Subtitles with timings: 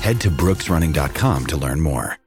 [0.00, 2.18] Head to brooksrunning.com to learn more.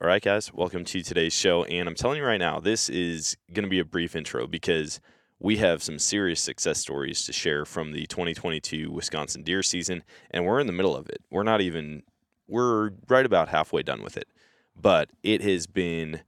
[0.00, 1.64] All right, guys, welcome to today's show.
[1.64, 5.00] And I'm telling you right now, this is going to be a brief intro because
[5.38, 10.44] we have some serious success stories to share from the 2022 Wisconsin deer season, and
[10.44, 11.22] we're in the middle of it.
[11.30, 12.02] We're not even,
[12.48, 14.26] we're right about halfway done with it,
[14.74, 16.22] but it has been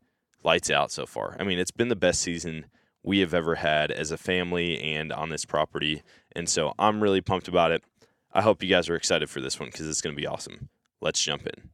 [0.45, 1.36] lights out so far.
[1.41, 2.67] I mean, it's been the best season
[3.02, 6.02] we have ever had as a family and on this property.
[6.35, 7.83] And so I'm really pumped about it.
[8.36, 10.68] I hope you guys are excited for this one because it's going to be awesome.
[11.00, 11.70] Let's jump in.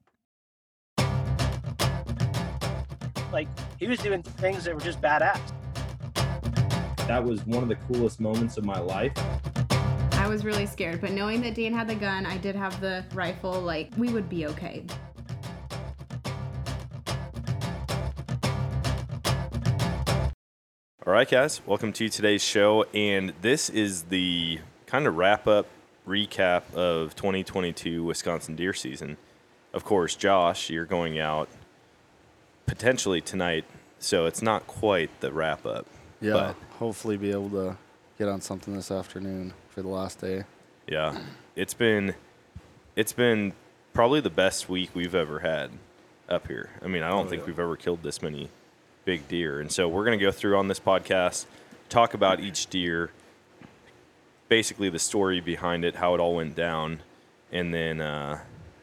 [3.33, 3.49] Like
[3.79, 5.41] he was doing things that were just badass.
[7.07, 9.15] That was one of the coolest moments of my life.
[10.13, 13.07] I was really scared, but knowing that Dan had the gun, I did have the
[13.15, 14.85] rifle, like we would be okay.
[21.07, 22.85] All right, guys, welcome to today's show.
[22.93, 25.67] And this is the kind of wrap up
[26.11, 29.17] recap of 2022 Wisconsin deer season.
[29.73, 31.49] Of course, Josh, you're going out
[32.67, 33.65] potentially tonight,
[33.99, 35.87] so it's not quite the wrap up.
[36.21, 37.77] Yeah, But hopefully be able to
[38.19, 40.45] get on something this afternoon for the last day.
[40.87, 41.19] yeah,
[41.57, 42.15] it's been
[42.97, 43.53] it's been
[43.93, 45.71] probably the best week we've ever had
[46.29, 46.71] up here.
[46.83, 48.51] I mean, I don't oh, think we've ever killed this many
[49.05, 49.61] big deer.
[49.61, 51.47] And so we're going to go through on this podcast,
[51.89, 53.11] talk about each deer,
[54.51, 57.01] basically the story behind it, how it all went down,
[57.51, 58.41] and then uh,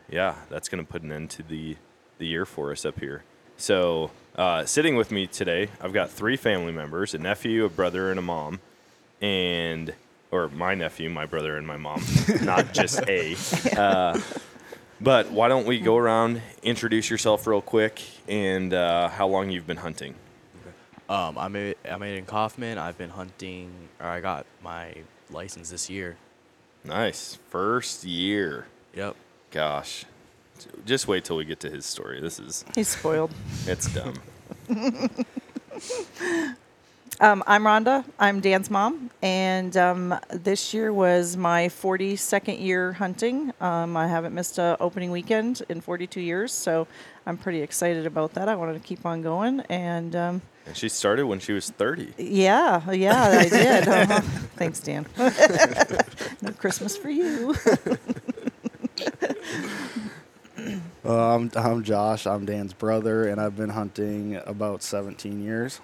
[0.09, 1.78] yeah, that's going to put an end to the
[2.17, 3.23] the year for us up here.
[3.57, 8.09] So uh, sitting with me today, I've got three family members: a nephew, a brother,
[8.09, 8.61] and a mom,
[9.22, 9.94] and
[10.31, 12.01] or my nephew, my brother, and my mom,
[12.41, 13.35] not just a.
[13.78, 14.19] Uh,
[14.99, 19.67] but why don't we go around, introduce yourself real quick, and uh, how long you've
[19.67, 20.16] been hunting?
[21.07, 22.78] Um, I'm a, I'm Aiden Kaufman.
[22.78, 24.95] I've been hunting, or I got my
[25.31, 26.17] license this year.
[26.83, 28.67] Nice, first year.
[28.95, 29.15] Yep.
[29.51, 30.05] Gosh,
[30.85, 32.19] just wait till we get to his story.
[32.21, 33.31] This is He's spoiled.
[33.67, 34.16] it's dumb.
[37.19, 38.05] Um, I'm Rhonda.
[38.19, 43.51] I'm Dan's mom, and um, this year was my 42nd year hunting.
[43.59, 46.85] Um, I haven't missed a opening weekend in 42 years, so
[47.25, 48.47] I'm pretty excited about that.
[48.47, 52.13] I wanted to keep on going, and um, And she started when she was thirty.
[52.19, 53.88] yeah, yeah, I did.
[53.88, 54.22] Uh-huh.
[54.57, 55.07] Thanks, Dan.
[56.44, 57.55] no Christmas for you.
[61.05, 62.28] Uh, I'm, I'm Josh.
[62.28, 65.79] I'm Dan's brother, and I've been hunting about 17 years.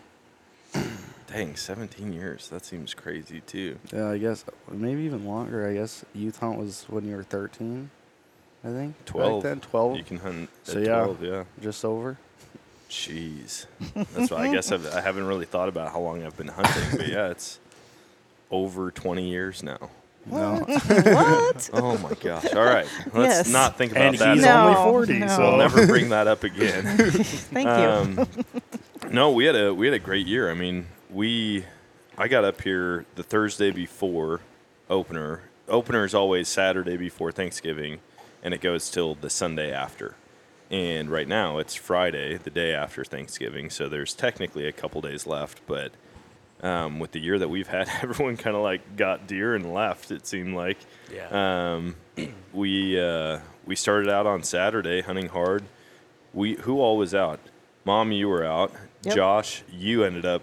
[1.34, 2.48] Dang, seventeen years.
[2.50, 3.80] That seems crazy too.
[3.92, 5.68] Yeah, I guess maybe even longer.
[5.68, 7.90] I guess youth hunt was when you were 13,
[8.64, 8.96] I think.
[8.98, 9.42] back Twelve.
[9.44, 9.98] then, 12.
[9.98, 10.94] You can hunt So, at yeah.
[11.04, 11.24] twelve.
[11.24, 11.44] Yeah.
[11.60, 12.18] just over.
[12.88, 13.66] Jeez.
[14.14, 16.98] That's why I guess I've, I haven't really thought about how long I've been hunting,
[17.00, 17.60] but yeah, it's
[18.52, 19.90] over twenty years now.
[20.28, 20.60] No.
[20.60, 21.70] what?
[21.74, 22.54] Oh my gosh!
[22.54, 23.50] All right, let's Yes.
[23.52, 24.36] not think about And that.
[24.36, 25.28] he's No, only 40, no.
[25.30, 26.84] so We'll never bring that up again.
[27.10, 28.22] Thank you.
[28.22, 28.28] Um,
[29.12, 30.50] no, we had a we had a great year.
[30.52, 31.66] I mean, we
[32.18, 34.42] I got up here the Thursday before
[34.90, 35.44] opener.
[35.68, 38.00] Opener is always Saturday before Thanksgiving,
[38.44, 40.16] and it goes till the Sunday after.
[40.72, 43.70] and right now it's Friday, the day after Thanksgiving.
[43.70, 45.92] So there's technically a couple days left, but
[46.62, 50.12] um, with the year that we've had, everyone kind of like got deer and left.
[50.12, 50.78] It seemed like.
[51.14, 51.74] Yeah.
[51.76, 51.96] Um,
[52.54, 55.64] we uh, we started out on Saturday hunting hard.
[56.34, 57.40] We who all was out?
[57.86, 58.72] Mom, you were out.
[59.04, 59.16] Yep.
[59.16, 60.42] Josh, you ended up.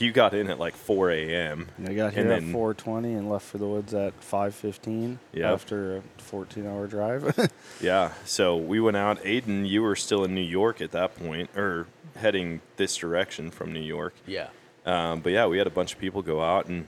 [0.00, 1.68] You got in at like 4 a.m.
[1.86, 5.52] I got here and at 4:20 and left for the woods at 5:15 Yeah.
[5.52, 7.50] after a 14-hour drive.
[7.82, 8.12] Yeah.
[8.24, 9.22] So we went out.
[9.22, 11.86] Aiden, you were still in New York at that point, or
[12.16, 14.14] heading this direction from New York.
[14.26, 14.48] Yeah.
[14.86, 16.86] Um, but yeah, we had a bunch of people go out, and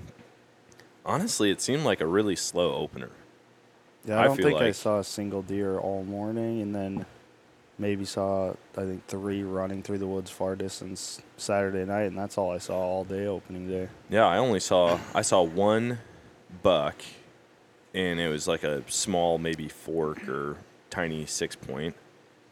[1.04, 3.10] honestly, it seemed like a really slow opener.
[4.04, 7.06] yeah, I I don't feel think I saw a single deer all morning, and then
[7.78, 12.38] maybe saw I think three running through the woods far distance Saturday night, and that's
[12.38, 13.88] all I saw all day opening day.
[14.08, 15.98] Yeah, I only saw I saw one
[16.62, 16.96] buck,
[17.94, 20.56] and it was like a small, maybe fork or
[20.90, 21.94] tiny six point.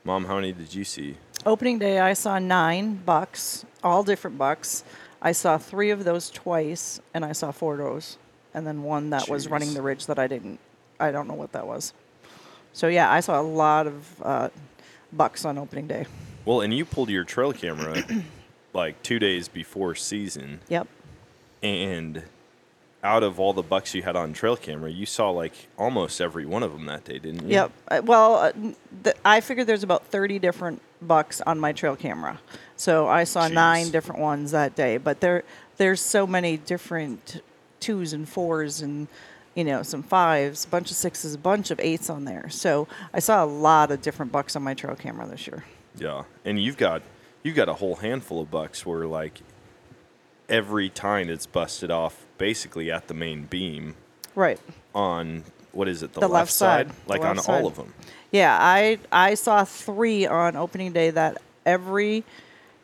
[0.04, 1.16] Mom, how many did you see?
[1.44, 4.84] Opening day, I saw nine bucks, all different bucks.
[5.22, 8.16] I saw three of those twice, and I saw four does,
[8.54, 10.58] and then one that was running the ridge that I didn't.
[10.98, 11.92] I don't know what that was.
[12.72, 14.48] So yeah, I saw a lot of uh,
[15.12, 16.06] bucks on opening day.
[16.44, 18.02] Well, and you pulled your trail camera
[18.72, 20.86] like two days before season, Yep.
[21.62, 22.22] and
[23.02, 26.44] out of all the bucks you had on trail camera, you saw like almost every
[26.44, 27.54] one of them that day, didn't you?
[27.54, 27.72] Yep.
[27.88, 28.52] Uh, Well, uh,
[29.04, 32.40] th- I figured there's about 30 different bucks on my trail camera.
[32.76, 35.44] So I saw nine different ones that day, but there
[35.78, 37.40] there's so many different
[37.80, 39.08] twos and fours and
[39.60, 42.48] you know, some fives, a bunch of sixes, a bunch of eights on there.
[42.48, 45.64] So I saw a lot of different bucks on my trail camera this year.
[45.96, 47.02] Yeah, and you've got
[47.42, 49.40] you've got a whole handful of bucks where like
[50.48, 53.94] every time it's busted off basically at the main beam
[54.34, 54.58] Right.
[54.94, 57.60] on what is it the, The left, left side, the like on side.
[57.60, 57.92] all of them.
[58.32, 62.24] Yeah, I I saw three on opening day that every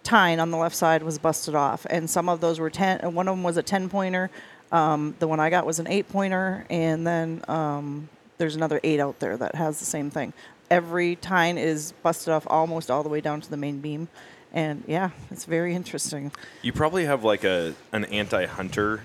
[0.03, 2.99] tine on the left side was busted off, and some of those were ten.
[3.01, 4.31] And one of them was a ten pointer.
[4.77, 9.01] Um, the one I got was an eight pointer, and then um, there's another eight
[9.01, 10.35] out there that has the same thing.
[10.71, 14.09] Every tine is busted off almost all the way down to the main beam,
[14.53, 16.31] and yeah, it's very interesting.
[16.61, 19.03] You probably have like a an anti-hunter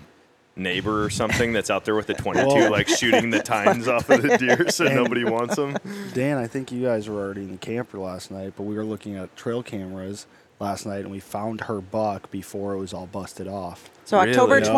[0.57, 2.69] neighbor or something that's out there with a 22 Whoa.
[2.69, 5.77] like shooting the tines off of the deer so nobody wants them.
[6.13, 8.83] Dan, I think you guys were already in the camper last night, but we were
[8.83, 10.25] looking at trail cameras
[10.61, 13.89] last night, and we found her buck before it was all busted off.
[14.05, 14.67] So October Really?
[14.67, 14.75] Yep.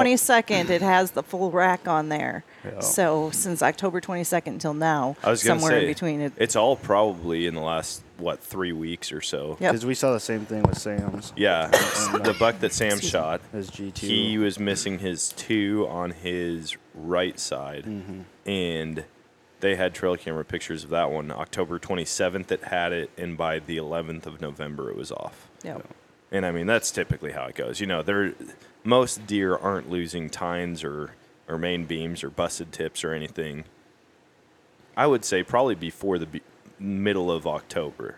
[0.48, 2.44] 22nd, it has the full rack on there.
[2.64, 2.80] Yeah.
[2.80, 6.34] So since October 22nd until now, I was somewhere say in between it.
[6.38, 9.58] It's all probably in the last what three weeks or so.
[9.60, 9.72] Yep.
[9.72, 11.34] Because we saw the same thing with Sam's.
[11.36, 11.68] Yeah,
[12.24, 13.42] the buck that Sam Excuse shot.
[13.52, 13.98] His G2.
[13.98, 18.22] He was missing his two on his right side, Mm-hmm.
[18.50, 19.04] and
[19.64, 21.32] they had trail camera pictures of that one.
[21.32, 25.48] October 27th, it had it, and by the 11th of November, it was off.
[25.64, 25.88] Yep.
[26.34, 27.80] And I mean, that's typically how it goes.
[27.80, 28.34] You know, there
[28.84, 31.14] most deer aren't losing tines or
[31.48, 33.64] or main beams or busted tips or anything.
[34.98, 36.42] I would say probably before the be-
[36.78, 38.18] middle of October.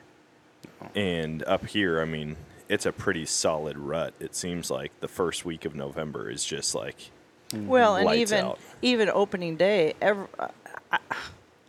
[0.96, 2.38] And up here, I mean,
[2.68, 4.14] it's a pretty solid rut.
[4.20, 7.12] It seems like the first week of November is just like
[7.54, 8.60] Well, and even out.
[8.82, 10.48] even opening day, every, uh,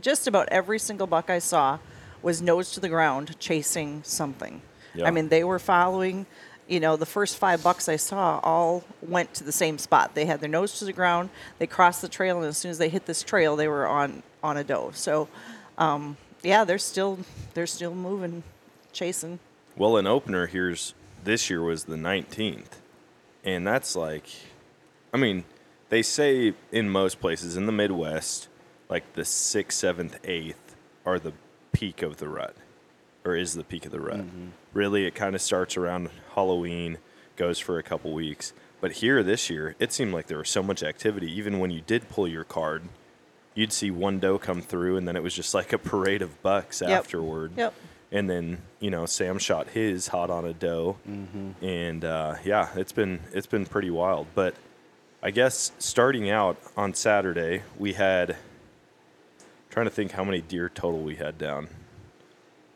[0.06, 1.80] just about every single buck I saw
[2.22, 4.62] was nose to the ground chasing something.
[4.94, 5.08] Yeah.
[5.08, 6.26] I mean, they were following.
[6.68, 10.14] You know, the first five bucks I saw all went to the same spot.
[10.14, 11.30] They had their nose to the ground.
[11.58, 14.22] They crossed the trail, and as soon as they hit this trail, they were on
[14.44, 14.92] on a doe.
[14.94, 15.28] So,
[15.76, 17.18] um, yeah, they're still
[17.54, 18.44] they're still moving,
[18.92, 19.40] chasing.
[19.76, 22.78] Well, an opener here's this year was the 19th.
[23.44, 24.28] And that's like,
[25.12, 25.44] I mean,
[25.88, 28.48] they say in most places in the Midwest,
[28.88, 30.54] like the 6th, 7th, 8th
[31.04, 31.32] are the
[31.72, 32.56] peak of the rut,
[33.24, 34.24] or is the peak of the rut.
[34.72, 36.98] Really, it kind of starts around Halloween,
[37.36, 38.52] goes for a couple weeks.
[38.80, 41.30] But here this year, it seemed like there was so much activity.
[41.32, 42.82] Even when you did pull your card,
[43.54, 46.42] you'd see one doe come through, and then it was just like a parade of
[46.42, 46.90] bucks Yep.
[46.90, 47.74] afterward Yep.
[48.12, 50.96] and then you know Sam shot his hot on a doe,
[51.62, 54.26] and uh, yeah, it's been it's been pretty wild.
[54.34, 54.54] But
[55.22, 58.36] I guess starting out on Saturday, we had
[59.76, 61.68] trying to think how many deer total we had down.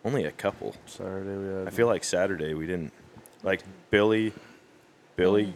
[0.04, 0.76] Only a couple.
[0.85, 1.66] Saturday we had.
[1.66, 2.92] I feel like Saturday we didn't
[3.42, 4.35] like Billy.
[5.16, 5.54] Billy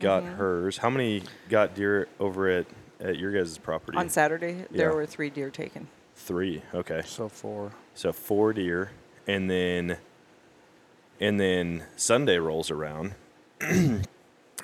[0.00, 0.78] got hers.
[0.78, 2.64] How many got deer over at
[2.98, 3.98] at your guys' property?
[3.98, 4.94] On Saturday, there Yeah.
[4.94, 5.86] were three deer taken.
[6.14, 6.62] Three.
[6.72, 7.02] Okay.
[7.04, 7.72] so four.
[7.94, 8.92] So four deer,
[9.26, 9.98] and then
[11.20, 13.14] and then Sunday rolls around,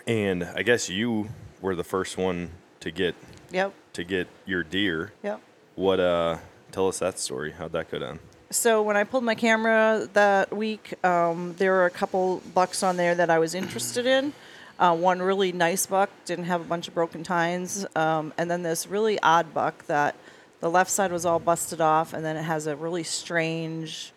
[0.06, 1.28] and I guess you
[1.60, 3.14] were the first one to get
[3.50, 3.74] Yep.
[3.92, 5.12] to get your deer.
[5.22, 5.42] Yep.
[5.74, 6.38] What uh?
[6.70, 7.52] Tell us that story.
[7.52, 8.18] How'd that go down?
[8.52, 12.96] so when I pulled my camera that week, um, there were a couple bucks on
[12.96, 14.32] there that I was interested in.
[14.78, 18.62] Uh, one really nice buck didn't have a bunch of broken tines, um, and then
[18.62, 20.16] this really odd buck that
[20.60, 24.12] the left side was all busted off, and then it has a really strange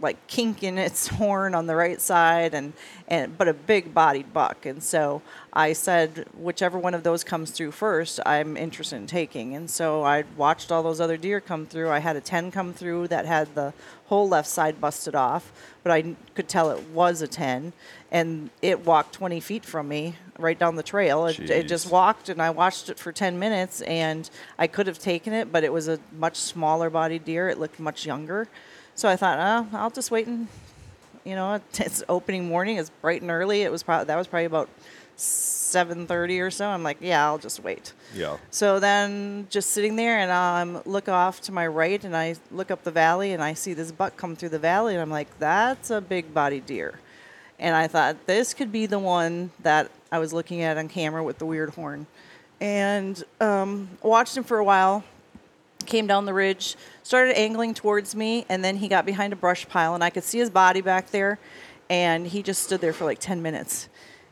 [0.00, 2.72] like kink in its horn on the right side and,
[3.08, 4.66] and but a big bodied buck.
[4.66, 9.54] And so i said whichever one of those comes through first i'm interested in taking.
[9.54, 11.90] And so i watched all those other deer come through.
[11.90, 13.72] I had a 10 come through that had the
[14.06, 15.52] whole left side busted off
[15.82, 17.72] but i could tell it was a 10
[18.10, 21.26] and it walked 20 feet from me right down the trail.
[21.26, 24.28] It, it just walked and i watched it for 10 minutes and
[24.58, 27.48] i could have taken it but it was a much smaller bodied deer.
[27.48, 28.48] It looked much younger
[28.98, 30.48] so I thought, oh, I'll just wait and,
[31.24, 32.78] you know, it's opening morning.
[32.78, 33.62] It's bright and early.
[33.62, 34.68] It was probably that was probably about
[35.14, 36.66] seven thirty or so.
[36.66, 37.92] I'm like, yeah, I'll just wait.
[38.12, 38.38] Yeah.
[38.50, 42.72] So then, just sitting there, and um, look off to my right, and I look
[42.72, 45.38] up the valley, and I see this buck come through the valley, and I'm like,
[45.38, 46.98] that's a big body deer.
[47.60, 51.22] And I thought this could be the one that I was looking at on camera
[51.22, 52.08] with the weird horn,
[52.60, 55.04] and um, watched him for a while
[55.88, 59.68] came down the ridge, started angling towards me, and then he got behind a brush
[59.68, 61.40] pile, and I could see his body back there,
[61.90, 63.88] and he just stood there for like 10 minutes.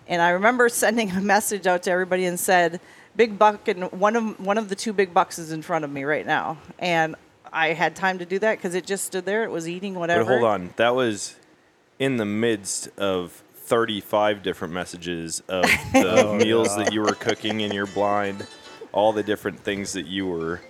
[0.06, 2.80] And I remember sending a message out to everybody and said,
[3.16, 5.90] "Big buck, and one of one of the two big bucks is in front of
[5.90, 7.16] me right now." And
[7.52, 9.42] I had time to do that because it just stood there.
[9.44, 10.24] It was eating whatever.
[10.24, 11.36] But hold on, that was
[11.98, 17.60] in the midst of 35 different messages of the oh, meals that you were cooking
[17.60, 18.46] in your blind,
[18.92, 20.60] all the different things that you were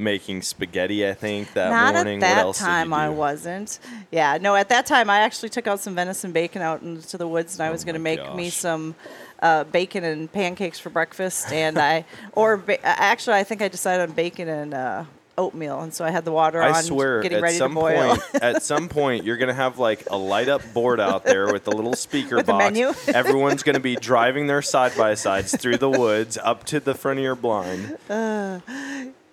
[0.00, 1.06] making spaghetti.
[1.06, 2.16] I think that Not morning.
[2.18, 3.78] at that what else time, I wasn't.
[4.10, 7.28] Yeah, no, at that time, I actually took out some venison bacon out into the
[7.28, 8.94] woods, and I was going to Oh make me some
[9.40, 11.52] uh, bacon and pancakes for breakfast.
[11.52, 15.04] And I, or ba- actually, I think I decided on bacon and uh,
[15.38, 17.80] oatmeal, and so I had the water I on, swear, getting at ready some to
[17.80, 18.16] boil.
[18.16, 21.66] point, at some point, you're gonna have like a light up board out there with
[21.66, 22.62] a little speaker With box.
[22.64, 22.92] menu?
[23.08, 27.20] Everyone's gonna be driving their side by sides through the woods up to the front
[27.20, 27.96] of your blind.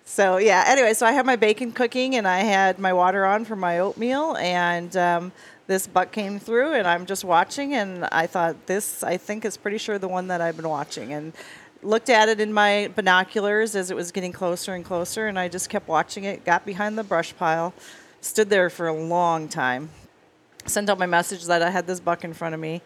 [0.08, 0.64] So yeah.
[0.66, 3.78] Anyway, so I had my bacon cooking and I had my water on for my
[3.78, 5.32] oatmeal, and um,
[5.66, 9.58] this buck came through, and I'm just watching, and I thought this, I think, is
[9.58, 11.34] pretty sure the one that I've been watching, and
[11.82, 15.46] looked at it in my binoculars as it was getting closer and closer, and I
[15.46, 16.42] just kept watching it.
[16.42, 17.74] Got behind the brush pile,
[18.22, 19.90] stood there for a long time,
[20.64, 22.80] sent out my message that I had this buck in front of me,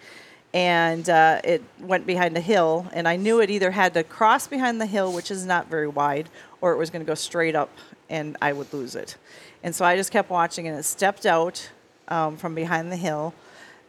[0.53, 2.89] and uh, it went behind a hill.
[2.93, 5.89] And I knew it either had to cross behind the hill, which is not very
[5.89, 6.29] wide,
[6.63, 7.69] or it was going to go straight up,
[8.09, 9.17] and I would lose it.
[9.63, 11.69] And so I just kept watching, and it stepped out
[12.09, 13.35] um, from behind the hill.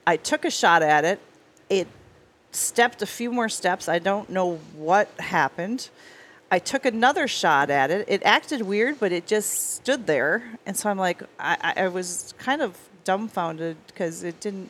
[0.05, 1.19] I took a shot at it.
[1.69, 1.87] It
[2.51, 3.87] stepped a few more steps.
[3.87, 5.89] I don't know what happened.
[6.51, 8.05] I took another shot at it.
[8.07, 10.43] It acted weird, but it just stood there.
[10.65, 14.69] And so I'm like, I, I- was kind of dumbfounded because it didn't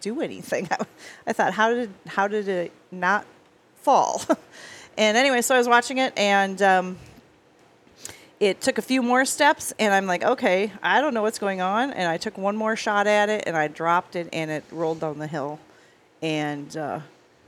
[0.00, 0.68] do anything.
[1.26, 3.26] I thought, how did how did it not
[3.82, 4.22] fall?
[4.98, 6.96] and anyway, so I was watching it, and um,
[8.40, 11.60] it took a few more steps, and I'm like, okay, I don't know what's going
[11.60, 11.92] on.
[11.92, 15.00] And I took one more shot at it, and I dropped it, and it rolled
[15.00, 15.58] down the hill.
[16.22, 17.00] And uh,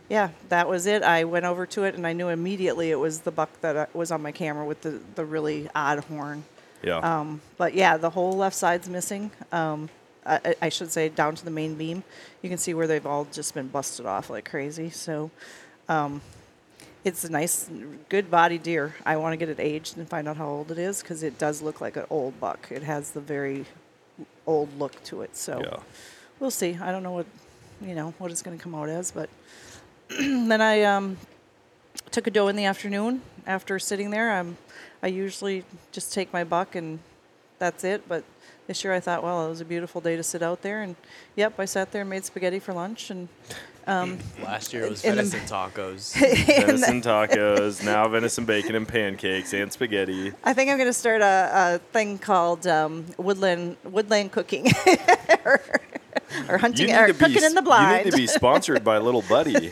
[0.09, 1.03] yeah, that was it.
[1.03, 3.87] I went over to it, and I knew immediately it was the buck that uh,
[3.95, 6.45] was on my camera with the, the really odd horn.
[6.83, 6.99] Yeah.
[6.99, 9.31] Um, but yeah, the whole left side's missing.
[9.53, 9.89] Um,
[10.25, 12.05] I, I- I should say down to the main beam.
[12.43, 14.91] You can see where they've all just been busted off like crazy.
[14.91, 15.31] So
[15.89, 16.21] um,
[17.07, 17.71] it's a nice,
[18.09, 18.97] good body deer.
[19.07, 21.39] I want to get it aged and find out how old it is because it
[21.39, 22.67] does look like an old buck.
[22.69, 23.65] It has the very
[24.45, 25.37] old look to it.
[25.37, 25.77] So Yeah.
[26.41, 26.77] we'll see.
[26.81, 27.27] I don't know what
[27.81, 29.31] you know what it's going to come out as, but
[30.09, 31.17] then I um,
[32.11, 34.33] took a doe in the afternoon after sitting there.
[34.33, 34.57] I'm
[35.01, 36.99] I usually just take my buck and
[37.61, 38.09] that's it.
[38.09, 38.25] But
[38.67, 40.97] this year I thought, well, it was a beautiful day to sit out there, and
[41.37, 43.29] yep, I sat there and made spaghetti for lunch, and
[43.87, 46.15] um, Last year it was in the- venison tacos.
[46.65, 50.33] venison tacos, now venison bacon and pancakes and spaghetti.
[50.45, 54.67] I think I'm going to start a, a thing called um, woodland woodland cooking,
[55.45, 55.61] or,
[56.49, 57.99] or hunting, or cooking in the blind.
[57.99, 59.71] You need to be sponsored by Little Buddy,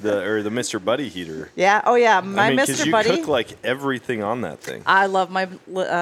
[0.00, 0.82] the or the Mr.
[0.82, 1.50] Buddy heater.
[1.56, 1.82] yeah.
[1.84, 2.20] Oh yeah.
[2.20, 2.50] My Mr.
[2.50, 2.50] Buddy.
[2.50, 2.86] I mean, because Mr.
[2.86, 3.10] you Buddy.
[3.18, 4.82] cook like everything on that thing.
[4.86, 5.48] I love my uh,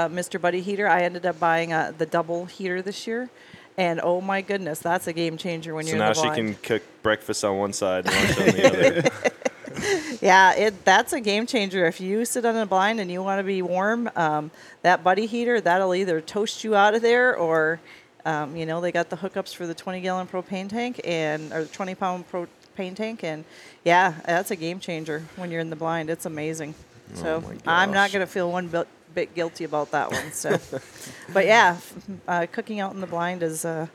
[0.08, 0.40] Mr.
[0.40, 0.86] Buddy heater.
[0.88, 3.30] I ended up buying uh, the double heater this year,
[3.78, 6.20] and oh my goodness, that's a game changer when So you're now in the body.
[6.20, 6.62] So now she blind.
[6.62, 8.66] can cook breakfast on one side, lunch on the
[9.00, 10.18] other.
[10.20, 11.86] Yeah, it that's a game changer.
[11.86, 14.50] If you sit on a blind and you want to be warm, um,
[14.82, 17.78] that Buddy heater that'll either toast you out of there or,
[18.24, 21.62] um, you know, they got the hookups for the 20 gallon propane tank and or
[21.62, 23.44] the 20 pound propane tank, and
[23.84, 26.10] yeah, that's a game changer when you're in the blind.
[26.10, 26.74] It's amazing.
[27.14, 28.88] So Oh my I'm not gonna feel one bit,
[29.18, 30.32] bit guilty about that one.
[30.32, 30.58] So,
[31.32, 31.78] but yeah,
[32.26, 33.86] uh, cooking out in the blind is uh,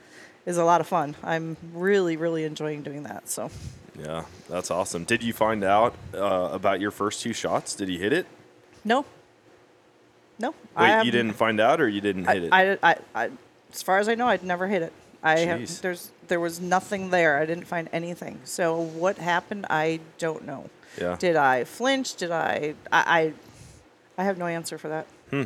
[0.45, 1.15] is a lot of fun.
[1.23, 3.29] I'm really really enjoying doing that.
[3.29, 3.49] So,
[3.97, 5.03] Yeah, that's awesome.
[5.05, 7.75] Did you find out uh, about your first two shots?
[7.75, 8.25] Did he hit it?
[8.83, 9.05] no,
[10.39, 10.49] no.
[10.49, 12.49] Wait, I you didn't find out, or you didn't I, hit it?
[12.51, 13.29] I, I, I,
[13.71, 14.93] as far as I know, I'd never hit it.
[15.23, 15.45] I Jeez.
[15.45, 17.37] have, there's there was nothing there.
[17.37, 18.41] I didn't find anything.
[18.43, 19.65] So what happened?
[19.69, 20.69] I don't know.
[20.99, 21.15] Yeah.
[21.17, 22.15] Did I flinch?
[22.15, 22.75] Did I?
[22.91, 23.33] I, I,
[24.17, 25.07] I have no answer for that.
[25.29, 25.43] Hmm.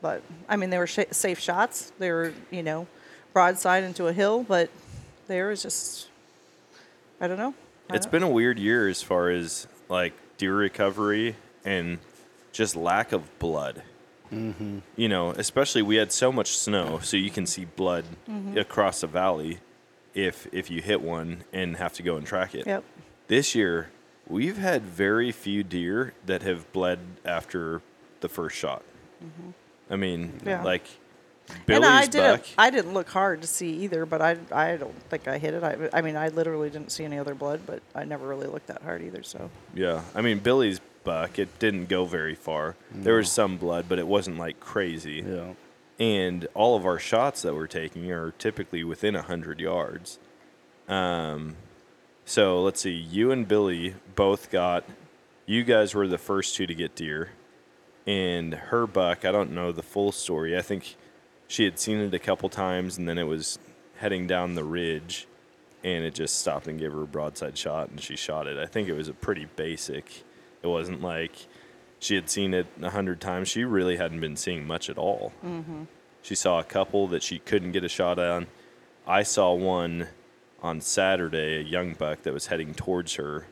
[0.00, 1.92] But I mean, they were sh- safe shots.
[1.98, 2.86] They were, you know,
[3.32, 4.70] broadside into a hill, but
[5.26, 6.08] there was just,
[7.20, 7.54] I don't know.
[7.90, 11.98] I It's don't- been a weird year as far as like deer recovery and
[12.52, 13.82] just lack of blood.
[14.32, 14.78] Mm-hmm.
[14.96, 18.58] You know, especially we had so much snow, so you can see blood Mhm.
[18.60, 19.58] across the valley
[20.14, 22.66] if if you hit one and have to go and track it.
[22.66, 22.84] Yep.
[23.28, 23.90] This year,
[24.26, 27.80] we've had very few deer that have bled after
[28.20, 28.82] the first shot.
[29.90, 30.48] I mean, Mm-hmm.
[30.48, 30.62] Yeah.
[30.62, 30.84] like
[31.50, 32.30] and Billy's I didn't.
[32.40, 32.46] buck.
[32.58, 35.62] I didn't look hard to see either, but I, I don't think I hit it.
[35.64, 38.66] I, I mean, I literally didn't see any other blood, but I never really looked
[38.66, 39.22] that hard either.
[39.22, 41.38] So Yeah, I mean Billy's buck.
[41.38, 42.76] It didn't go very far.
[42.92, 45.24] There was some blood, but it wasn't like crazy.
[45.26, 45.54] Yeah.
[45.98, 50.18] And all of our shots that we're taking are typically within hundred yards.
[50.86, 51.56] Um,
[52.26, 52.90] so let's see.
[52.92, 54.84] You and Billy both got.
[55.46, 57.30] You guys were the first two to get deer,
[58.08, 59.26] and her buck.
[59.26, 60.56] I don't know the full story.
[60.56, 60.96] I think
[61.46, 63.58] she had seen it a couple times, and then it was
[63.98, 65.26] heading down the ridge,
[65.84, 68.56] and it just stopped and gave her a broadside shot, and she shot it.
[68.58, 70.24] I think it was a pretty basic.
[70.62, 71.32] It wasn't like
[71.98, 73.48] she had seen it a hundred times.
[73.48, 75.32] She really hadn't been seeing much at all.
[75.44, 75.86] Mhm.
[76.22, 78.46] She saw a couple that she couldn't get a shot on.
[79.06, 80.08] I saw one
[80.62, 83.46] on Saturday, a young buck that was heading towards her,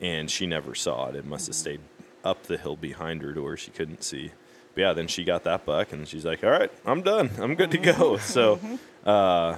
[0.00, 1.16] and she never saw it.
[1.16, 1.80] It must have stayed
[2.24, 4.32] up the hill behind her to where she couldn't see.
[4.74, 7.30] But yeah, then she got that buck, and she's like, "All right, I'm done.
[7.38, 8.60] I'm good to go." So,
[9.04, 9.56] uh,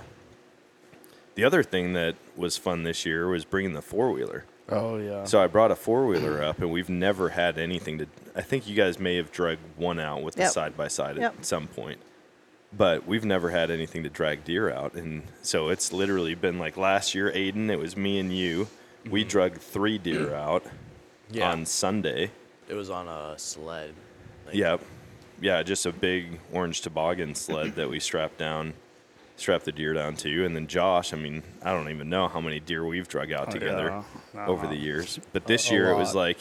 [1.34, 4.44] the other thing that was fun this year was bringing the four wheeler.
[4.68, 5.24] Oh yeah.
[5.24, 8.06] So I brought a four wheeler up, and we've never had anything to.
[8.34, 11.38] I think you guys may have dragged one out with the side by side Yep.
[11.40, 11.98] at some point,
[12.72, 16.76] but we've never had anything to drag deer out, and so it's literally been like
[16.76, 17.70] last year, Aiden.
[17.70, 18.68] It was me and you.
[19.10, 20.64] We drug three deer out
[21.30, 21.50] Yeah.
[21.50, 22.30] on Sunday.
[22.72, 23.92] It was on a sled.
[24.46, 24.80] Like, Yep.
[25.42, 28.72] Yeah, just a big orange toboggan sled that we strapped down,
[29.36, 30.46] strapped the deer down to.
[30.46, 33.48] And then Josh, I mean, I don't even know how many deer we've drug out
[33.48, 34.02] Oh, together
[34.34, 34.46] yeah.
[34.46, 35.20] Over the years.
[35.34, 36.38] But this A- a year it was like,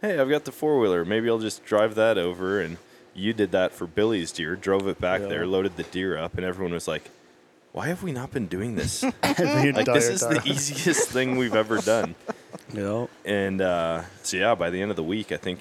[0.00, 1.04] hey, I've got the four wheeler.
[1.04, 2.62] Maybe I'll just drive that over.
[2.62, 2.78] And
[3.12, 5.26] you did that for Billy's deer, drove it back Yeah.
[5.28, 7.10] there, loaded the deer up, and everyone was like,
[7.72, 9.02] why have we not been doing this?
[9.22, 9.36] Like,
[9.86, 12.14] this entire is the easiest thing we've ever done.
[12.74, 13.10] Yep.
[13.24, 15.60] And uh, so yeah, by the end of the week, I think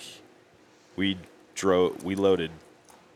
[0.96, 1.18] we
[1.54, 2.50] drove, we loaded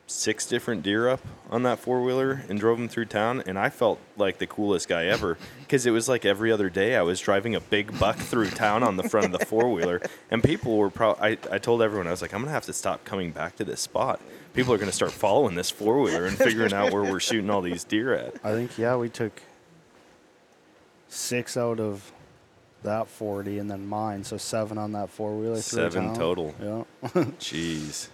[0.07, 3.43] six different deer up on that four wheeler and drove them through town.
[3.45, 6.95] And I felt like the coolest guy ever because it was like every other day
[6.95, 10.01] I was driving a big buck through town on the front of the four wheeler,
[10.31, 11.37] and people were probably.
[11.51, 13.65] I, I told everyone I was like, I'm gonna have to stop coming back to
[13.65, 14.21] this spot.
[14.53, 17.61] People are gonna start following this four wheeler and figuring out where we're shooting all
[17.61, 18.35] these deer at.
[18.43, 19.41] I think yeah, we took
[21.09, 22.11] six out of
[22.87, 25.61] that forty, and then mine, so seven on that four wheeler.
[25.61, 26.53] Seven total.
[26.61, 26.83] Yeah.
[27.39, 28.09] Jeez.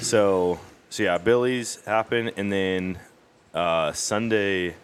[0.00, 2.98] So so yeah, Billy's happened, and then
[3.54, 4.74] uh, Sunday.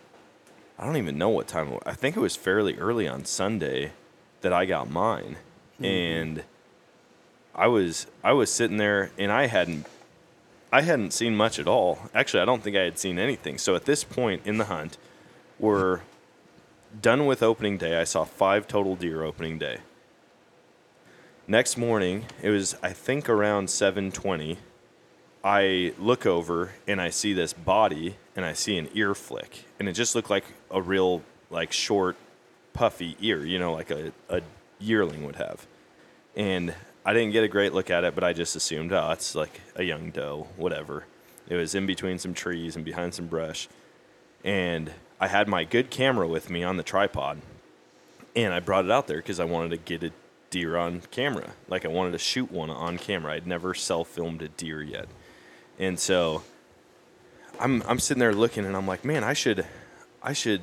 [0.78, 1.78] I don't even know what time.
[1.86, 3.92] I think it was fairly early on Sunday
[4.40, 5.36] that I got mine,
[5.80, 6.42] and
[7.54, 9.86] I was I was sitting there, and I hadn't
[10.72, 11.98] I hadn't seen much at all.
[12.14, 13.58] Actually, I don't think I had seen anything.
[13.58, 14.96] So at this point in the hunt,
[15.58, 16.00] we're
[17.00, 18.00] done with opening day.
[18.00, 19.78] I saw five total deer opening day.
[21.46, 24.58] Next morning, it was I think around 7:20.
[25.44, 29.88] I look over and I see this body and I see an ear flick and
[29.88, 32.16] it just looked like a real like short
[32.72, 34.40] puffy ear, you know, like a, a
[34.78, 35.66] yearling would have.
[36.36, 36.74] And
[37.04, 39.60] I didn't get a great look at it, but I just assumed, oh, it's like
[39.74, 41.04] a young doe, whatever.
[41.48, 43.68] It was in between some trees and behind some brush.
[44.44, 47.40] And I had my good camera with me on the tripod.
[48.34, 50.10] And I brought it out there because I wanted to get a
[50.50, 51.52] deer on camera.
[51.68, 53.34] Like I wanted to shoot one on camera.
[53.34, 55.06] I'd never self filmed a deer yet.
[55.78, 56.42] And so
[57.60, 59.64] I'm I'm sitting there looking and I'm like, man, I should
[60.24, 60.62] I should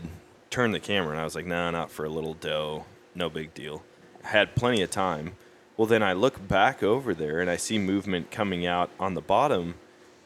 [0.50, 1.12] turn the camera.
[1.12, 2.84] And I was like, nah, not for a little doe.
[3.15, 3.84] No big deal.
[4.26, 5.38] I had plenty of time.
[5.78, 9.22] Well, then I look back over there and I see movement coming out on the
[9.22, 9.76] bottom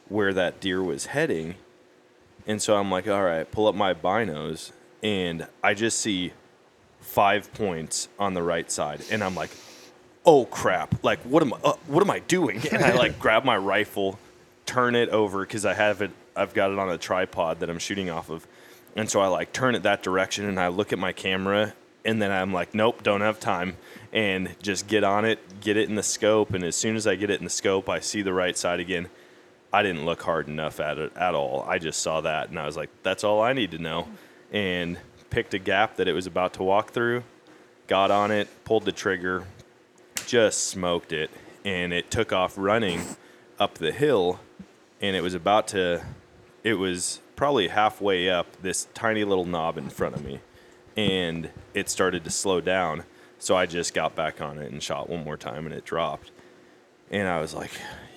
[0.10, 1.54] where that deer was heading.
[2.46, 4.72] And so I'm like, all right, pull up my binos.
[5.02, 6.34] And I just see
[7.00, 9.04] five points on the right side.
[9.12, 9.52] And I'm like,
[10.26, 11.04] oh crap.
[11.04, 12.62] Like, what am I, uh, what am I doing?
[12.72, 14.20] And I like grab my rifle,
[14.66, 16.12] turn it over because I have it.
[16.36, 18.48] I've got it on a tripod that I'm shooting off of,
[18.96, 22.20] and so I like turn it that direction, and I look at my camera, and
[22.20, 23.78] then I'm like, nope, don't have time,
[24.12, 27.14] and just get on it, get it in the scope, and as soon as I
[27.16, 29.10] get it in the scope, I see the right side again.
[29.74, 31.66] I didn't look hard enough at it at all.
[31.68, 34.08] I just saw that, and I was like, that's all I need to know,
[34.52, 35.00] and
[35.32, 37.24] picked a gap that it was about to walk through,
[37.88, 39.46] got on it, pulled the trigger,
[40.28, 41.32] just smoked it,
[41.66, 43.02] and it took off running
[43.60, 44.40] up the hill,
[45.02, 46.06] and it was about to,
[46.64, 50.40] it was probably halfway up this tiny little knob in front of me,
[50.96, 53.04] and it started to slow down.
[53.40, 56.32] So I just got back on it and shot one more time, and it dropped.
[57.10, 57.72] And I was like,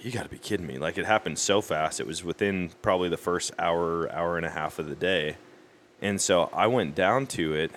[0.07, 0.79] you got to be kidding me.
[0.79, 1.99] Like, it happened so fast.
[1.99, 5.37] It was within probably the first hour, hour and a half of the day.
[6.01, 7.73] And so I went down to it.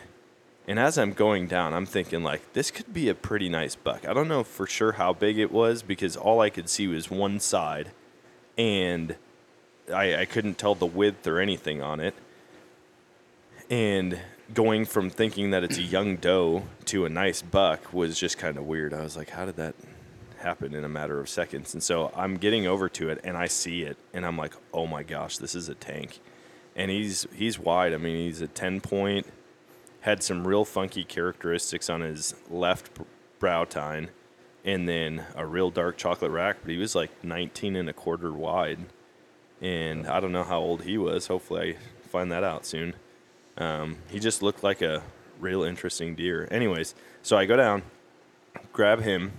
[0.68, 4.08] And as I'm going down, I'm thinking, like, this could be a pretty nice buck.
[4.08, 7.10] I don't know for sure how big it was because all I could see was
[7.10, 7.90] one side.
[8.60, 9.16] And
[9.92, 12.14] I, I couldn't tell the width or anything on it.
[13.72, 14.20] And
[14.54, 18.56] going from thinking that it's a young doe to a nice buck was just kind
[18.56, 18.94] of weird.
[18.94, 19.74] I was like, how did that
[20.40, 21.74] happen in a matter of seconds?
[21.74, 24.88] And so I'm getting over to it and I see it and I'm like, oh
[24.88, 26.20] my gosh, this is a tank.
[26.76, 27.94] And he's he's wide.
[27.94, 29.28] I mean, he's a 10 point,
[30.02, 33.00] had some real funky characteristics on his left
[33.40, 34.10] brow tine,
[34.64, 36.58] and then a real dark chocolate rack.
[36.62, 38.80] But he was like 19 and a quarter wide.
[39.62, 41.28] And I don't know how old he was.
[41.28, 42.94] Hopefully, I find that out soon.
[43.58, 45.04] Um, he just looked like a
[45.40, 46.48] real interesting deer.
[46.50, 47.84] Anyways, so I go down,
[48.72, 49.32] grab him.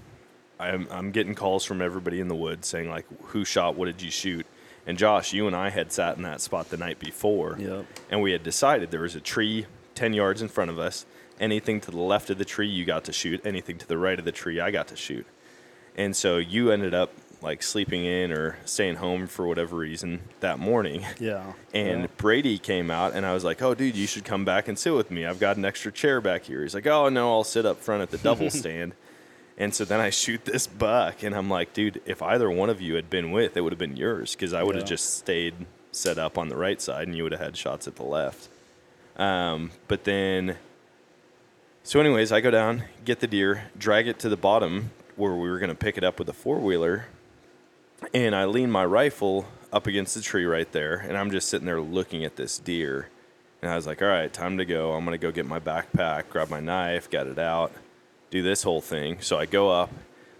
[0.61, 3.75] I'm, I'm getting calls from everybody in the woods saying like, "Who shot?
[3.77, 4.46] What did you shoot?"
[4.87, 7.85] And Josh, you and I had sat in that spot the night before, Yep.
[8.11, 11.07] and we had decided there was a tree ten yards in front of us.
[11.38, 13.40] Anything to the left of the tree, you got to shoot.
[13.46, 15.27] Anything to the right of the tree, I got to shoot.
[15.96, 20.59] And so you ended up like sleeping in or staying home for whatever reason that
[20.59, 21.07] morning.
[21.18, 21.55] Yeah.
[21.73, 22.07] And Yeah.
[22.18, 24.94] Brady came out, and I was like, "Oh, dude, you should come back and sit
[24.94, 25.25] with me.
[25.25, 28.03] I've got an extra chair back here." He's like, "Oh no, I'll sit up front
[28.03, 28.92] at the double stand."
[29.61, 32.81] And so then I shoot this buck, and I'm like, "Dude, if either one of
[32.81, 34.96] you had been with, it would have been yours because I would have Yeah.
[34.96, 35.55] just stayed
[35.92, 38.49] set up on the right side, and you would have had shots at the left."
[39.18, 40.57] Um, but then,
[41.83, 45.51] so anyways, I go down, get the deer, drag it to the bottom where we
[45.51, 47.07] were going to pick it up with a four wheeler,
[48.14, 51.66] and I lean my rifle up against the tree right there, and I'm just sitting
[51.66, 53.09] there looking at this deer.
[53.61, 54.92] And I was like, all right, time to go.
[54.94, 57.73] I'm going to go get my backpack, grab my knife, get it out,
[58.30, 59.20] do this whole thing.
[59.20, 59.90] So I go up,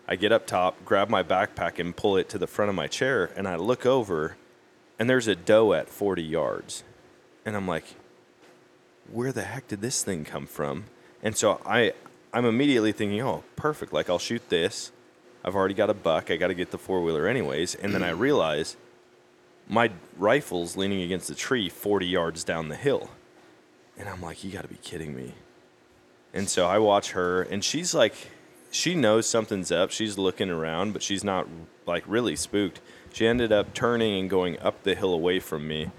[0.09, 2.87] I get up top, grab my backpack, and pull it to the front of my
[2.87, 3.31] chair.
[3.37, 4.37] And I look over,
[4.99, 6.85] and there's a doe at 40 yards.
[7.45, 7.85] And I'm like,
[9.11, 10.85] where the heck did this thing come from?
[11.23, 11.93] And so I,
[12.33, 13.93] I'm immediately thinking, oh, perfect.
[13.93, 14.93] Like I'll shoot this.
[15.45, 16.31] I've already got a buck.
[16.31, 17.75] I got to get the four wheeler anyways.
[17.75, 18.19] And then I mm.
[18.19, 18.77] realize
[19.69, 23.11] my rifle's leaning against the tree 40 yards down the hill.
[23.97, 25.35] And I'm like, you got to be kidding me.
[26.33, 28.15] And so I watch her, and she's like,
[28.71, 29.91] she knows something's up.
[29.91, 31.49] She's looking around, but she's not
[31.87, 32.81] like really spooked.
[33.13, 35.91] She ended up turning and going up the hill away from me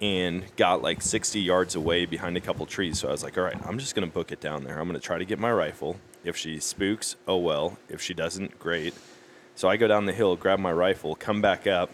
[0.00, 2.98] and got like 60 yards away behind a couple trees.
[2.98, 4.78] So I was like, all right, I'm just going to book it down there.
[4.78, 5.96] I'm going to try to get my rifle.
[6.24, 7.78] If she spooks, oh well.
[7.88, 8.94] If she doesn't, great.
[9.54, 11.90] So I go down the hill, grab my rifle, come back up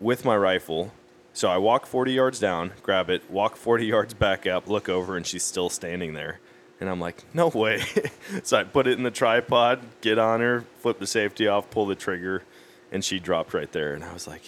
[0.00, 0.92] with my rifle.
[1.32, 5.16] So I walk 40 yards down, grab it, walk 40 yards back up, look over,
[5.16, 6.40] and she's still standing there.
[6.80, 7.82] And I'm like, no way.
[8.42, 11.86] so I put it in the tripod, get on her, flip the safety off, pull
[11.86, 12.42] the trigger,
[12.90, 13.94] and she dropped right there.
[13.94, 14.42] And I was like,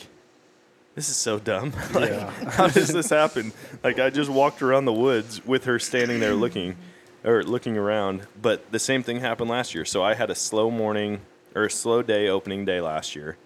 [0.94, 1.72] this is so dumb.
[1.94, 2.12] like,
[2.50, 3.52] how does this happen?
[3.82, 6.76] Like I just walked around the woods with her standing there looking
[7.24, 9.84] or looking around, but the same thing happened last year.
[9.84, 11.20] So I had a slow morning
[11.54, 13.36] or a slow day opening day last year.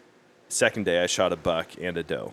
[0.49, 2.33] Second day I shot a buck and a doe.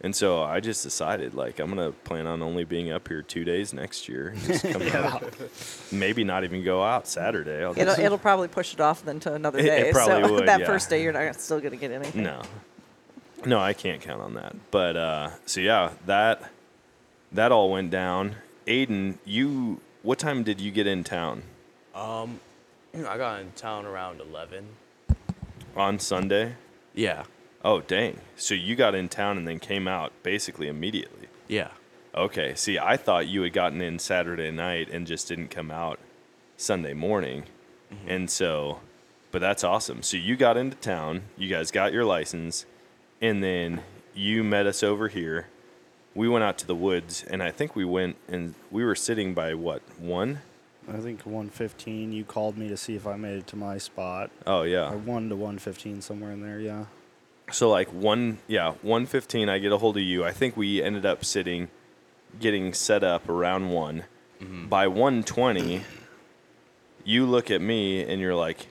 [0.00, 3.44] And so I just decided like I'm gonna plan on only being up here two
[3.44, 4.28] days next year.
[4.28, 5.24] and Just come out.
[5.90, 7.64] Maybe not even go out Saturday.
[7.64, 9.92] I'll It'll, it'll probably push it off then to another It- it day.
[9.92, 10.66] probably so would, that yeah.
[10.66, 12.22] first day, you're not still going to get anything.
[12.22, 12.42] No,
[13.44, 14.54] no, I can't count on that.
[14.70, 16.48] But uh, so yeah, that
[17.32, 18.36] that all went down.
[18.68, 21.42] Aiden, you what time did you get in town
[21.94, 22.38] Um,
[22.94, 24.64] I got in town around 11.
[25.76, 26.54] on Sunday?
[26.94, 27.24] Yeah.
[27.64, 28.20] Oh dang!
[28.36, 31.28] So you got in town and then came out basically immediately.
[31.48, 31.70] Yeah.
[32.14, 32.54] Okay.
[32.54, 35.98] See, I thought you had gotten in Saturday night and just didn't come out
[36.56, 37.44] Sunday morning.
[37.92, 38.08] Mm-hmm.
[38.10, 38.80] And so,
[39.30, 40.02] but that's awesome.
[40.02, 42.66] So you got into town, you guys got your license,
[43.20, 43.82] and then
[44.14, 45.46] you met us over here.
[46.14, 49.34] We went out to the woods, and I think we went and we were sitting
[49.34, 50.40] by what, one?
[50.88, 52.12] I think 115.
[52.12, 54.30] You called me to see if I made it to my spot.
[54.46, 54.90] Oh, Or yeah.
[54.92, 56.86] 1 to 115, somewhere in there, yeah.
[57.50, 59.48] So like one, yeah, one fifteen.
[59.48, 60.24] I get a hold of you.
[60.24, 61.68] I think we ended up sitting,
[62.38, 64.04] getting set up around one.
[64.68, 65.82] By one twenty,
[67.04, 68.68] you look at me and you're like,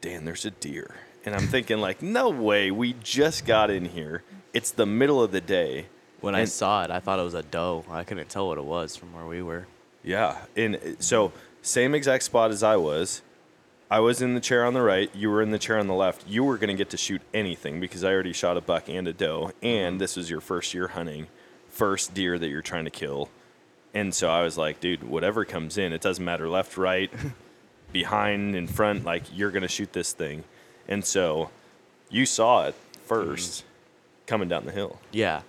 [0.00, 0.94] "Dan, there's a deer."
[1.26, 2.70] And I'm thinking like, "No way!
[2.70, 4.22] We just got in here.
[4.54, 5.86] It's the middle of the day."
[6.20, 7.84] When I saw it, I thought it was a doe.
[7.90, 9.66] I couldn't tell what it was from where we were.
[10.02, 13.22] Yeah, and uh, so same exact spot as I was.
[13.90, 15.10] I was in the chair on the right.
[15.14, 16.26] You were in the chair on the left.
[16.28, 19.08] You were going to get to shoot anything because I already shot a buck and
[19.08, 19.98] a doe, and mm-hmm.
[19.98, 21.28] this was your first year hunting,
[21.68, 23.30] first deer that you're trying to kill.
[23.94, 27.10] And so I was like, dude, whatever comes in, it doesn't matter left, right,
[27.92, 29.04] behind, in front.
[29.04, 30.44] Like you're going to shoot this thing.
[30.86, 31.50] And so
[32.10, 32.74] you saw it
[33.08, 33.62] 1st mm.
[34.26, 34.98] coming down the hill.
[35.12, 35.42] Yeah.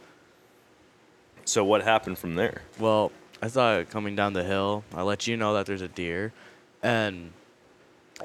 [1.44, 2.62] So what happened from there?
[2.80, 4.84] Well, I saw it coming down the hill.
[4.94, 6.32] I let you know that there's a deer,
[6.84, 7.32] and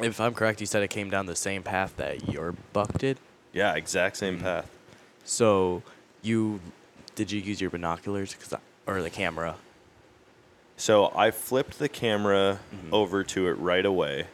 [0.00, 3.18] if I'm correct, you said it came down the same path that your buck did.
[3.52, 4.68] Yeah, exact same path.
[5.24, 5.82] So
[6.22, 6.60] you
[7.14, 9.56] did you use your binoculars 'Cause I- or the camera?
[10.76, 12.58] So I flipped the camera
[12.90, 14.26] over to it right away,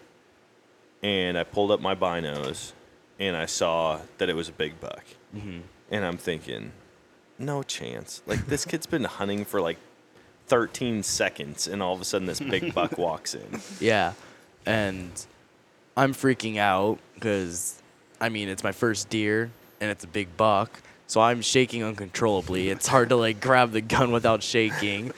[1.02, 2.72] and I pulled up my binos,
[3.18, 5.04] and I saw that it was a big buck.
[5.36, 5.62] Mhm.
[5.90, 6.72] And I'm thinking,
[7.38, 8.22] no chance.
[8.26, 9.76] Like this kid's been hunting for like
[10.46, 13.60] 13 seconds, and all of a sudden this big buck walks in.
[13.78, 14.14] Yeah,
[14.64, 15.10] and
[15.96, 17.80] I'm freaking out because
[18.20, 19.50] I mean it's my first deer
[19.80, 22.68] and it's a big buck, so I'm shaking uncontrollably.
[22.68, 25.12] It's hard to like grab the gun without shaking,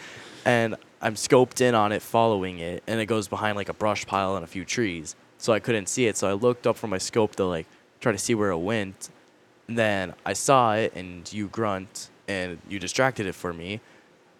[0.44, 4.06] and I'm scoped in on it, following it, and it goes behind like a brush
[4.06, 6.16] pile and a few trees, so I couldn't see it.
[6.16, 7.66] So I looked up from my scope to like
[8.00, 9.10] try to see where it went,
[9.68, 13.80] and then I saw it, and you grunt, and you distracted it for me,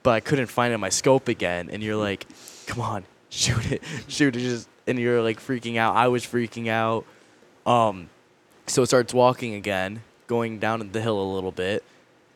[0.03, 2.27] but I couldn't find it in my scope again, and you're like,
[2.67, 5.97] "Come on, shoot it, shoot it!" Just and you're like freaking out.
[5.97, 7.05] I was freaking out.
[7.67, 8.09] Um,
[8.67, 11.85] so it starts walking again, going down the hill a little bit,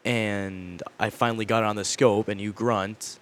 [0.04, 3.18] and I finally got it on the scope, and you grunt,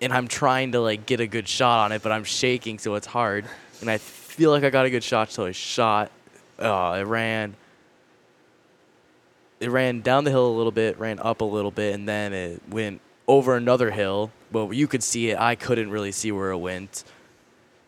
[0.00, 2.94] and I'm trying to like get a good shot on it, but I'm shaking, so
[2.94, 3.44] it's hard,
[3.80, 6.10] and I feel like I got a good shot, so I shot.
[6.58, 7.54] Uh, it ran.
[9.60, 12.32] It ran down the hill a little bit, ran up a little bit, and then
[12.32, 14.32] it went over another hill.
[14.50, 15.38] Well, you could see it.
[15.38, 17.04] I couldn't really see where it went.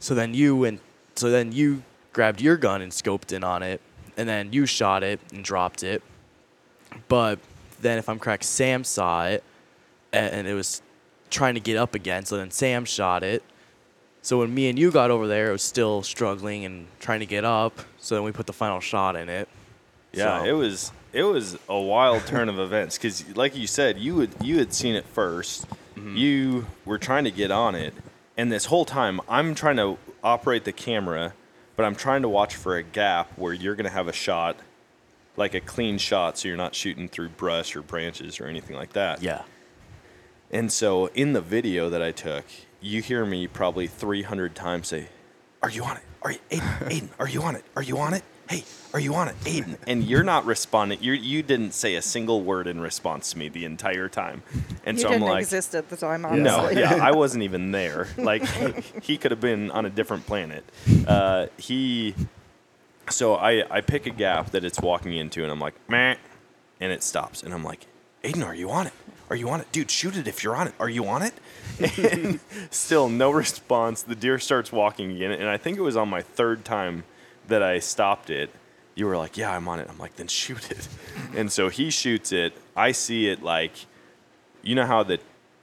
[0.05, 0.81] So then you went.
[1.14, 3.81] So then you grabbed your gun and scoped in on it,
[4.19, 6.03] and then you shot it and dropped it.
[7.09, 7.38] But
[7.81, 9.43] then, if I'm correct, Sam saw it,
[10.12, 10.83] and it was
[11.31, 12.27] trying to get up again.
[12.27, 13.43] So then Sam shot it.
[14.21, 17.27] So when me and you got over there, it was still struggling and trying to
[17.27, 17.81] get up.
[17.99, 19.49] So then we put the final shot in it.
[20.12, 23.97] Yeah, So- it was it was a wild turn of events because, like you said,
[23.97, 25.64] you had you had seen it 1st
[25.97, 26.14] mm-hmm.
[26.14, 27.95] You were trying to get on it,
[28.37, 31.35] and this whole time I'm trying to operate the camera,
[31.77, 34.57] but I'm trying to watch for a gap where you're gonna have a shot,
[35.37, 38.92] like a clean shot, so you're not shooting through brush or branches or anything like
[38.92, 39.23] that.
[39.23, 39.42] Yeah.
[40.51, 42.44] And so in the video that I took,
[42.81, 45.09] you hear me probably 300 times say,
[45.62, 46.03] "Are you on it?
[46.23, 46.88] Are you Aiden?
[46.88, 47.64] Aiden, are you on it?
[47.77, 48.23] Are you on it?
[48.49, 50.99] Hey, are you on it, Aiden?" And you're not responding.
[51.03, 54.43] You you didn't say a single word in response to me the entire time.
[54.85, 56.43] And you so didn't I'm like, exist at the time, honestly.
[56.43, 58.09] no, yeah, I wasn't even there.
[58.17, 58.45] Like
[59.03, 60.65] he could have been on a different planet.
[61.07, 62.15] Uh, he,
[63.09, 66.17] so I I pick a gap that it's walking into, and I'm like, meh,
[66.81, 67.87] and it stops, and I'm like,
[68.23, 68.93] Aiden, are you on it?
[69.31, 69.91] Are you on it, dude?
[69.91, 70.75] Shoot it if you're on it.
[70.79, 71.33] Are you on it?
[71.99, 74.03] And still no response.
[74.03, 77.05] The deer starts walking again, and I think it was on my third time
[77.49, 78.51] that I stopped it.
[78.95, 79.89] You were like, yeah, I'm on it.
[79.91, 80.89] I'm like, then shoot it.
[81.37, 82.53] And so he shoots it.
[82.77, 83.73] I see it like
[84.65, 85.21] you know how the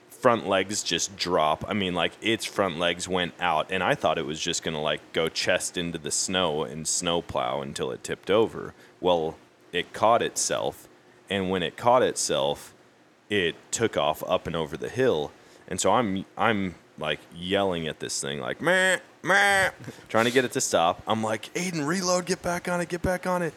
[0.10, 4.20] front legs just drop i mean like its front legs went out and i thought
[4.20, 8.30] it was just to like go chest into the snow and snowplow until it tipped
[8.30, 9.36] over well
[9.72, 10.88] it caught itself
[11.30, 12.74] and when it caught itself
[13.30, 15.32] it took off up and over the hill
[15.68, 19.00] and so i'm i'm like yelling at this thing like meh
[20.10, 23.02] trying to get it to stop i'm like aiden reload get back on it get
[23.02, 23.54] back on it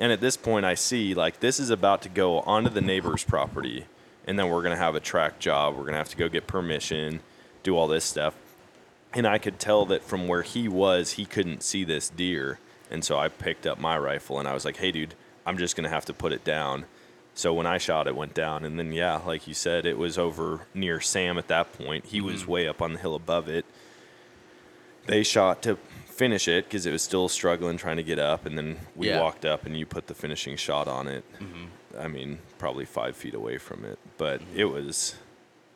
[0.00, 3.24] and at this point i see like this is about to go onto the neighbor's
[3.24, 3.86] property
[4.26, 5.74] and then we're going to have a track job.
[5.74, 7.20] We're going to have to go get permission,
[7.62, 8.34] do all this stuff.
[9.14, 12.58] And I could tell that from where he was, he couldn't see this deer.
[12.90, 15.14] And so I picked up my rifle and I was like, hey, dude,
[15.46, 16.86] I'm just going to have to put it down.
[17.34, 18.64] So when I shot, it went down.
[18.64, 22.06] And then, yeah, like you said, it was over near Sam at that point.
[22.06, 22.26] He mm-hmm.
[22.26, 23.64] was way up on the hill above it.
[25.06, 28.46] They shot to finish it because it was still struggling trying to get up.
[28.46, 29.20] And then we Yeah.
[29.20, 31.24] walked up and you put the finishing shot on it.
[31.38, 31.98] Mm-hmm.
[31.98, 35.16] I mean, probably five feet away from it, but it was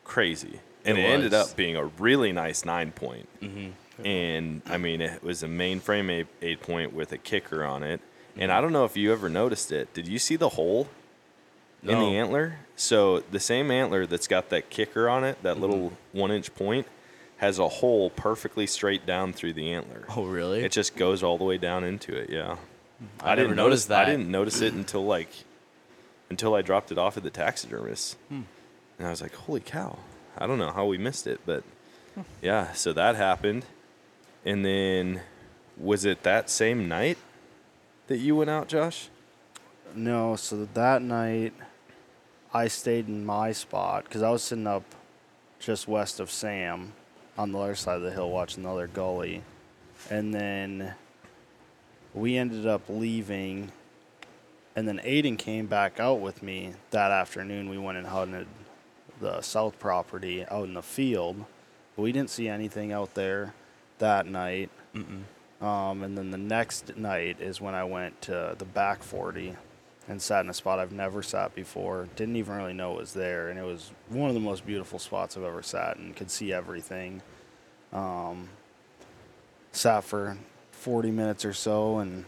[0.03, 0.59] crazy.
[0.83, 3.27] And it, It ended up being a really nice nine point.
[3.41, 4.05] Mm-hmm.
[4.05, 8.01] And I mean, it was a mainframe eight, eight point with a kicker on it.
[8.35, 9.93] And I don't know if you ever noticed it.
[9.93, 10.87] Did you see the hole
[11.83, 12.59] in the antler?
[12.75, 16.87] So the same antler that's got that kicker on it, that little one inch point,
[17.41, 20.05] has a hole perfectly straight down through the antler.
[20.15, 20.63] Oh, really?
[20.63, 22.29] It just goes all the way down into it.
[22.29, 22.57] Yeah.
[23.19, 25.29] I never didn't noticed notice, I didn't notice it until like
[26.29, 28.41] until I dropped it off at the taxidermist, Hmm.
[28.99, 29.97] and I was like, "Holy cow!"
[30.37, 31.63] I don't know how we missed it, but
[32.43, 32.73] yeah.
[32.73, 33.65] So that happened,
[34.45, 35.21] and then
[35.77, 37.17] was it that same night
[38.05, 39.09] that you went out, Josh?
[39.95, 41.53] No, so that night
[42.53, 44.83] I stayed in my spot because I was sitting up
[45.59, 46.93] just west of Sam
[47.41, 49.41] on the other side of the hill watching the other gully.
[50.09, 50.93] And then
[52.13, 53.71] we ended up leaving.
[54.75, 57.69] And then Aiden came back out with me that afternoon.
[57.69, 58.47] We went and hunted
[59.19, 61.43] the south property out in the field.
[61.97, 63.53] We didn't see anything out there
[63.97, 64.69] that night.
[65.61, 69.55] Um, and then the next night is when I went to the back 40
[70.07, 72.07] and sat in a spot I've never sat before.
[72.15, 73.49] Didn't even really know it was there.
[73.49, 76.51] And it was one of the most beautiful spots I've ever sat and could see
[76.51, 77.21] everything.
[77.93, 78.49] Um,
[79.71, 80.37] sat for
[80.71, 82.25] 40 minutes or so and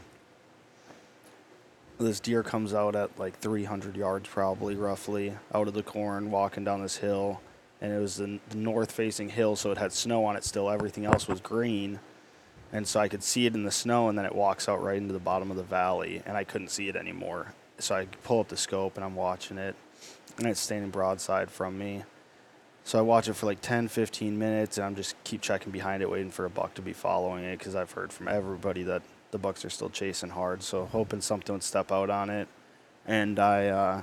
[1.99, 6.63] this deer comes out at like 300 yards probably roughly out of the corn walking
[6.63, 7.41] down this hill
[7.81, 10.69] and it was the, the north facing hill so it had snow on it still
[10.69, 11.99] everything else was green
[12.73, 14.97] and so I could see it in the snow, and then it walks out right
[14.97, 17.53] into the bottom of the valley, and I couldn't see it anymore.
[17.77, 19.75] So I pull up the scope, and I'm watching it,
[20.39, 22.03] and it's standing broadside from me.
[22.85, 26.03] So I watch it for like 10, 15 minutes, and I'm just keep checking behind
[26.03, 29.03] it, waiting for a buck to be following it, because I've heard from everybody that
[29.31, 30.63] the bucks are still chasing hard.
[30.63, 32.47] So hoping something would step out on it,
[33.05, 34.01] and I uh,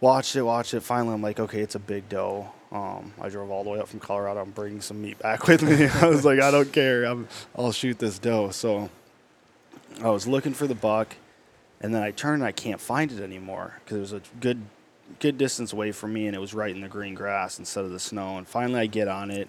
[0.00, 0.80] watched it, watched it.
[0.80, 2.50] Finally, I'm like, okay, it's a big doe.
[2.72, 4.40] Um, I drove all the way up from Colorado.
[4.40, 5.86] I'm bringing some meat back with me.
[6.02, 7.04] I was like, I don't care.
[7.04, 8.50] I'm, I'll shoot this doe.
[8.50, 8.90] So
[10.02, 11.16] I was looking for the buck,
[11.80, 14.62] and then I turned and I can't find it anymore because it was a good,
[15.20, 17.90] good distance away from me, and it was right in the green grass instead of
[17.90, 18.38] the snow.
[18.38, 19.48] And finally, I get on it,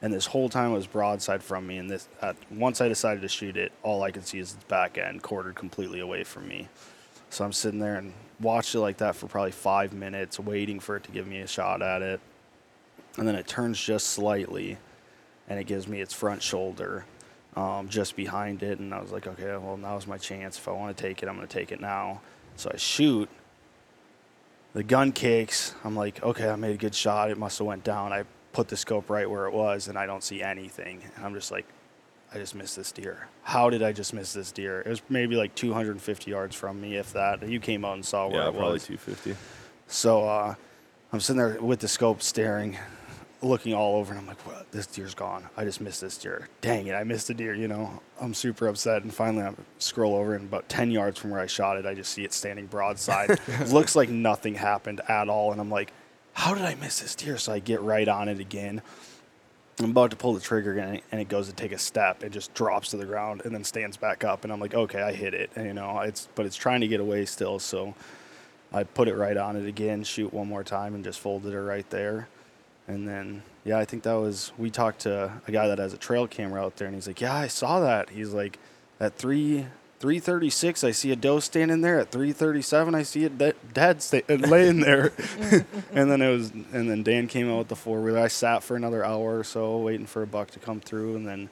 [0.00, 1.78] and this whole time it was broadside from me.
[1.78, 4.64] And this, uh, once I decided to shoot it, all I could see is its
[4.64, 6.68] back end quartered completely away from me.
[7.30, 10.96] So I'm sitting there and watched it like that for probably five minutes, waiting for
[10.96, 12.20] it to give me a shot at it.
[13.16, 14.78] And then it turns just slightly,
[15.48, 17.04] and it gives me its front shoulder
[17.56, 18.78] um, just behind it.
[18.78, 20.58] And I was like, okay, well, now's my chance.
[20.58, 22.20] If I want to take it, I'm going to take it now.
[22.56, 23.28] So I shoot.
[24.74, 25.74] The gun kicks.
[25.84, 27.30] I'm like, okay, I made a good shot.
[27.30, 28.12] It must have went down.
[28.12, 31.02] I put the scope right where it was, and I don't see anything.
[31.16, 31.66] And I'm just like,
[32.34, 33.28] I just missed this deer.
[33.42, 34.80] How did I just miss this deer?
[34.80, 37.46] It was maybe like 250 yards from me, if that.
[37.46, 38.86] You came out and saw where yeah, it probably was.
[38.86, 39.36] 250.
[39.88, 40.54] So uh,
[41.12, 42.78] I'm sitting there with the scope staring,
[43.42, 44.70] looking all over, and I'm like, what?
[44.70, 45.48] This deer's gone.
[45.56, 46.48] I just missed this deer.
[46.60, 48.00] Dang it, I missed a deer, you know?
[48.20, 49.02] I'm super upset.
[49.02, 51.94] And finally, I scroll over, and about 10 yards from where I shot it, I
[51.94, 53.38] just see it standing broadside.
[53.68, 55.52] Looks like nothing happened at all.
[55.52, 55.92] And I'm like,
[56.34, 57.36] how did I miss this deer?
[57.36, 58.82] So I get right on it again.
[59.78, 62.22] I'm about to pull the trigger again, and it goes to take a step.
[62.22, 64.44] It just drops to the ground and then stands back up.
[64.44, 65.50] And I'm like, okay, I hit it.
[65.56, 67.58] And, you know, it's but it's trying to get away still.
[67.58, 67.94] So
[68.72, 71.64] I put it right on it again, shoot one more time, and just folded her
[71.64, 72.28] right there.
[72.88, 74.52] And then, yeah, I think that was.
[74.58, 77.20] We talked to a guy that has a trail camera out there, and he's like,
[77.20, 78.58] "Yeah, I saw that." He's like,
[78.98, 79.66] "At three
[80.00, 82.00] three thirty six, I see a doe standing there.
[82.00, 85.12] At three thirty seven, I see it de- dead sta- laying there."
[85.92, 88.18] and then it was, and then Dan came out with the four wheeler.
[88.18, 91.26] I sat for another hour or so waiting for a buck to come through, and
[91.26, 91.48] then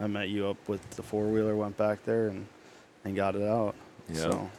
[0.00, 2.46] I met you up with the four wheeler, went back there, and
[3.04, 3.74] and got it out.
[4.08, 4.16] Yeah.
[4.16, 4.50] So,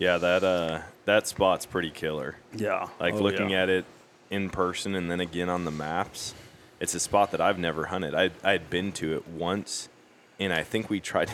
[0.00, 2.34] Yeah, that uh, that spot's pretty killer.
[2.56, 2.88] yeah.
[2.98, 3.62] Like Oh, looking yeah.
[3.62, 3.84] at it
[4.32, 6.34] in person and then again on the maps,
[6.80, 8.14] it's a spot that I've never hunted.
[8.14, 9.88] I I had been to it once,
[10.40, 11.30] and I think we tried.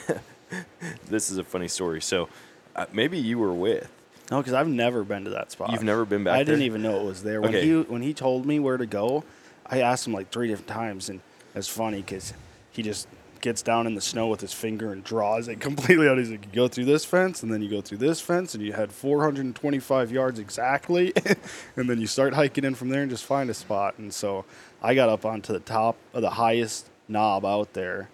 [1.08, 2.02] this is a funny story.
[2.02, 2.28] So
[2.76, 3.88] uh, maybe you were with.
[4.30, 5.70] No, because I've never been to that spot.
[5.72, 7.40] You've never been back I didn't even know it was there.
[7.40, 7.66] When Okay.
[7.66, 9.24] he when he told me where to go,
[9.64, 11.20] I asked him like three different times, and
[11.54, 12.34] it's funny because
[12.70, 13.08] he just
[13.48, 16.18] gets down in the snow with his finger and draws it completely out.
[16.18, 18.62] He's like, you go through this fence, and then you go through this fence, and
[18.62, 21.12] you had 425 yards exactly,
[21.76, 23.94] and then you start hiking in from there and just find a spot.
[23.96, 24.44] And so
[24.82, 28.10] I got up onto the top of the highest knob out there,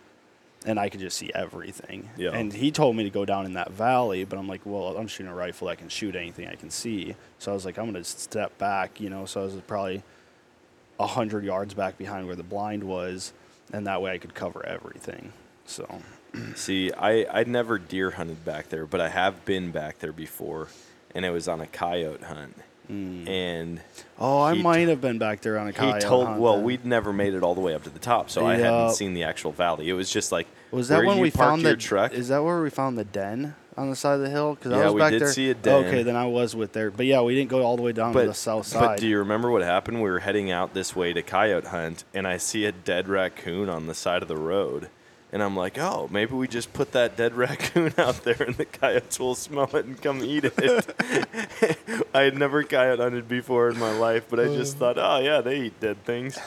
[0.64, 2.08] and I could just see everything.
[2.16, 2.30] Yeah.
[2.30, 5.08] And he told me to go down in that valley, but I'm like, well, I'm
[5.08, 5.66] shooting a rifle.
[5.66, 7.16] I can shoot anything I can see.
[7.40, 9.26] So I was like, I'm going to step back, you know.
[9.26, 10.04] So I was probably
[11.00, 13.32] a hundred yards back behind where the blind was,
[13.72, 15.32] and that way I could cover everything.
[15.66, 15.86] So
[16.54, 20.68] See, I I'd never deer hunted back there, but I have been back there before,
[21.14, 22.56] and it was on a coyote hunt.
[22.90, 23.26] Mm.
[23.26, 23.80] and
[24.18, 26.56] Oh, I he might have been back there on a he coyote told hunt well
[26.56, 26.64] then.
[26.64, 29.14] we'd never made it all the way up to the top so i hadn't seen
[29.14, 31.76] the actual valley it was just like Was that where when we found your the
[31.78, 34.54] truck Is that where we found the den on the side of the hill?
[34.54, 35.32] Because I Yeah, was we back did there.
[35.32, 35.86] see a den.
[35.86, 36.90] Okay, then I was with there.
[36.90, 38.80] But yeah, we didn't go all the way down to the south side.
[38.80, 40.02] But do you remember what happened?
[40.02, 43.68] We were heading out this way to coyote hunt, and I see a dead raccoon
[43.68, 44.88] on the side of the road.
[45.34, 48.64] And I'm like, oh, maybe we just put that dead raccoon out there and the
[48.64, 52.06] coyotes will smell it and come eat it.
[52.14, 54.78] I had never coyote hunted before in my life, but I just oh.
[54.78, 56.38] thought, oh, yeah, they eat dead things.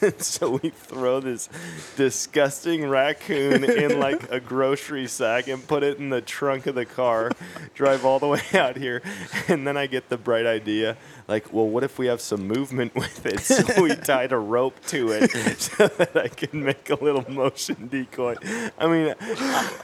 [0.00, 1.48] And so we throw this
[1.96, 6.86] disgusting raccoon in like a grocery sack and put it in the trunk of the
[6.86, 7.32] car,
[7.74, 9.02] drive all the way out here.
[9.48, 10.96] And then I get the bright idea
[11.28, 13.40] like, well, what if we have some movement with it?
[13.40, 17.88] So we tied a rope to it so that I can make a little motion
[17.88, 18.36] decoy.
[18.78, 19.14] I mean,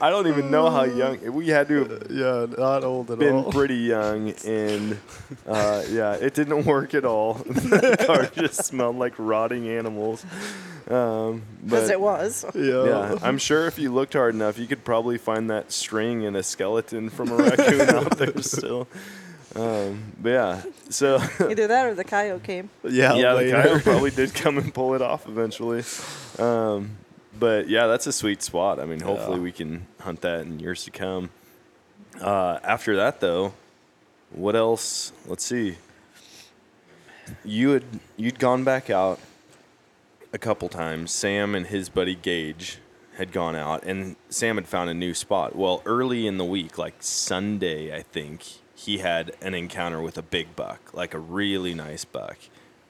[0.01, 3.35] I don't even know how young we had to have yeah, not old at been
[3.35, 3.51] all.
[3.51, 4.97] pretty young, and
[5.47, 7.33] uh, yeah, it didn't work at all.
[7.35, 10.25] the car just smelled like rotting animals.
[10.89, 12.45] Um, Because it was.
[12.55, 16.35] yeah, I'm sure if you looked hard enough, you could probably find that string and
[16.35, 18.87] a skeleton from a raccoon out there still.
[19.55, 22.69] Um, but yeah, so Either that or the coyote came.
[22.83, 23.61] Yeah, yeah, the later.
[23.61, 25.83] coyote probably did come and pull it off eventually.
[26.39, 26.97] Um,
[27.39, 28.79] but yeah, that's a sweet spot.
[28.79, 31.29] I mean, hopefully we can hunt that in years to come.
[32.19, 33.53] Uh, after that, though,
[34.31, 35.11] what else?
[35.27, 35.77] Let's see.
[37.45, 37.83] You had
[38.17, 39.19] you'd gone back out
[40.31, 41.11] a couple times.
[41.11, 42.79] Sam and his buddy Gage
[43.17, 45.55] had gone out, and Sam had found a new spot.
[45.55, 48.43] Well, early in the week, like Sunday, I think,
[48.83, 52.37] he had an encounter with a big buck, like a really nice buck.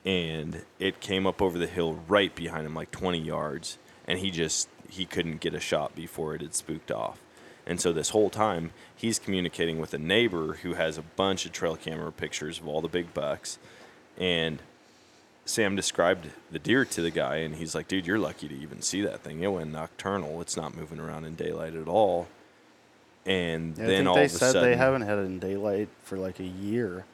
[0.04, 3.78] And it came up over the hill right behind him, like 20 yards.
[4.08, 7.20] And he just, he couldn't get a shot before it had spooked off.
[7.68, 11.52] And so this whole time, he's communicating with a neighbor who has a bunch of
[11.52, 13.60] trail camera pictures of all the big bucks.
[14.18, 14.62] And
[15.46, 18.82] Sam described the deer to the guy, and he's like, "Dude, you're lucky to even
[18.82, 19.42] see that thing.
[19.42, 20.42] It went nocturnal.
[20.42, 22.28] It's not moving around in daylight at all."
[23.26, 25.22] And Yeah, I then think all they of a said sudden, they haven't had it
[25.22, 27.06] in daylight for like a year.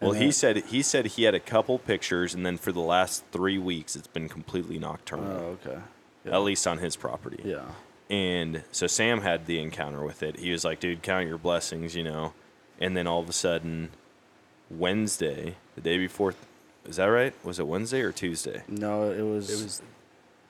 [0.00, 3.24] well, he said he said he had a couple pictures, and then for the last
[3.30, 5.58] three weeks, it's been completely nocturnal.
[5.64, 5.78] Oh, okay.
[6.24, 7.40] At least on his property.
[7.44, 7.62] Yeah.
[8.10, 10.38] And so Sam had the encounter with it.
[10.38, 12.32] He was like, dude, count your blessings, you know.
[12.80, 13.90] And then all of a sudden,
[14.70, 16.34] Wednesday, the day before,
[16.86, 17.32] is that right?
[17.44, 18.62] Was it Wednesday or Tuesday?
[18.68, 19.50] No, it was.
[19.50, 19.82] It was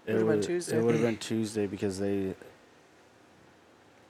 [0.07, 0.77] It Would've been Tuesday.
[0.79, 2.35] It would have been Tuesday because they.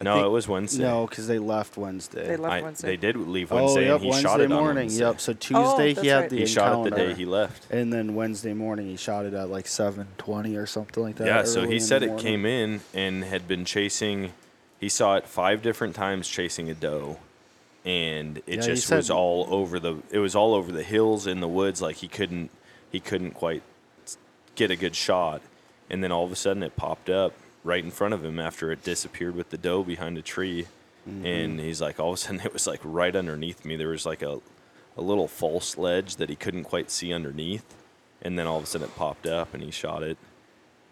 [0.03, 0.82] I no, think- it was Wednesday.
[0.82, 2.26] No, because they left Wednesday.
[2.26, 2.88] They left I, Wednesday.
[2.88, 4.74] they did leave Wednesday, oh, Wednesday, yep, and he Wednesday shot it morning.
[4.76, 5.05] Wednesday.
[5.05, 5.20] Yep.
[5.20, 6.30] So Oh, Tuesday that's he had right.
[6.30, 7.66] the he shot it the day he left.
[7.70, 11.26] and then Wednesday morning he shot it at like seven twenty or something like that.
[11.26, 14.32] Yeah, so he said it came in and had been chasing.
[14.80, 17.18] He saw it five different times chasing a doe,
[17.84, 19.96] and it Yeah, he just was all over the.
[20.11, 21.80] It was all over the hills in the woods.
[21.80, 22.50] Like he couldn't,
[22.90, 23.62] he couldn't quite
[24.57, 25.40] get a good shot,
[25.88, 27.32] and then all of a sudden it popped up
[27.64, 30.66] right in front of him after it disappeared with the doe behind a tree,
[31.08, 31.26] Mm-hmm.
[31.26, 33.74] and he's like, all of a sudden it was like right underneath me.
[33.74, 34.38] There was like a,
[34.96, 37.64] a little false ledge that he couldn't quite see underneath,
[38.22, 40.16] and then all of a sudden it popped up and he shot it.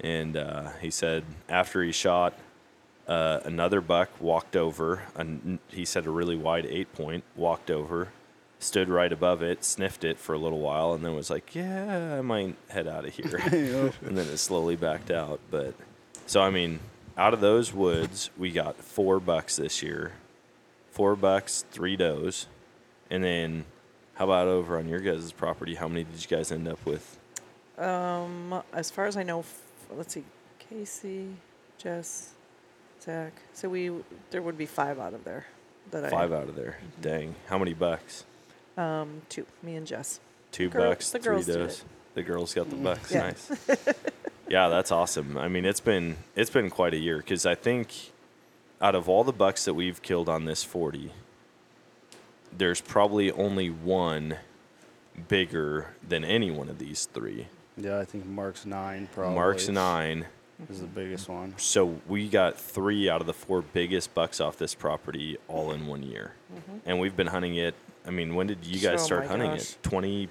[0.00, 2.34] And uh, he said after he shot,
[3.06, 5.02] uh, another buck walked over.
[5.14, 8.08] And he said a really wide eight point walked over,
[8.58, 12.16] stood right above it, sniffed it for a little while, and then was like, "Yeah,
[12.18, 13.36] I might head out of here."
[14.04, 15.38] and then it slowly backed out.
[15.52, 15.74] But
[16.30, 16.78] so I mean,
[17.16, 20.12] out of those woods, we got four bucks this year,
[20.92, 22.46] four bucks, three does,
[23.10, 23.64] and then
[24.14, 25.74] how about over on your guys' property?
[25.74, 27.18] How many did you guys end up with?
[27.76, 29.60] Um, as far as I know, f-
[29.96, 30.22] let's see,
[30.60, 31.30] Casey,
[31.78, 32.34] Jess,
[33.02, 33.32] Zach.
[33.52, 33.90] So we
[34.30, 35.46] there would be five out of there
[35.90, 36.78] that Five I out of there.
[37.00, 37.34] Dang.
[37.48, 38.24] How many bucks?
[38.76, 40.20] um two, me and Jess.
[40.52, 41.84] Two Girl- bucks, the three does.
[42.14, 43.10] The girls got the bucks.
[43.12, 43.20] Yeah.
[43.20, 43.50] Nice.
[44.50, 45.38] yeah, that's awesome.
[45.38, 48.10] I mean, it's been it's been quite a year because I think
[48.82, 51.12] out of all the bucks that we've killed on this forty,
[52.52, 54.38] there's probably only one
[55.28, 57.46] bigger than any one of these three.
[57.76, 59.36] Yeah, I think Mark's nine probably.
[59.36, 60.26] Mark's nine.
[60.68, 61.54] is the biggest one.
[61.56, 65.86] So we got three out of the four biggest bucks off this property all in
[65.86, 66.78] one year, mm-hmm.
[66.86, 67.76] and we've been hunting it.
[68.04, 69.60] I mean, when did you guys Oh start hunting gosh.
[69.60, 69.78] it?
[69.84, 70.28] Twenty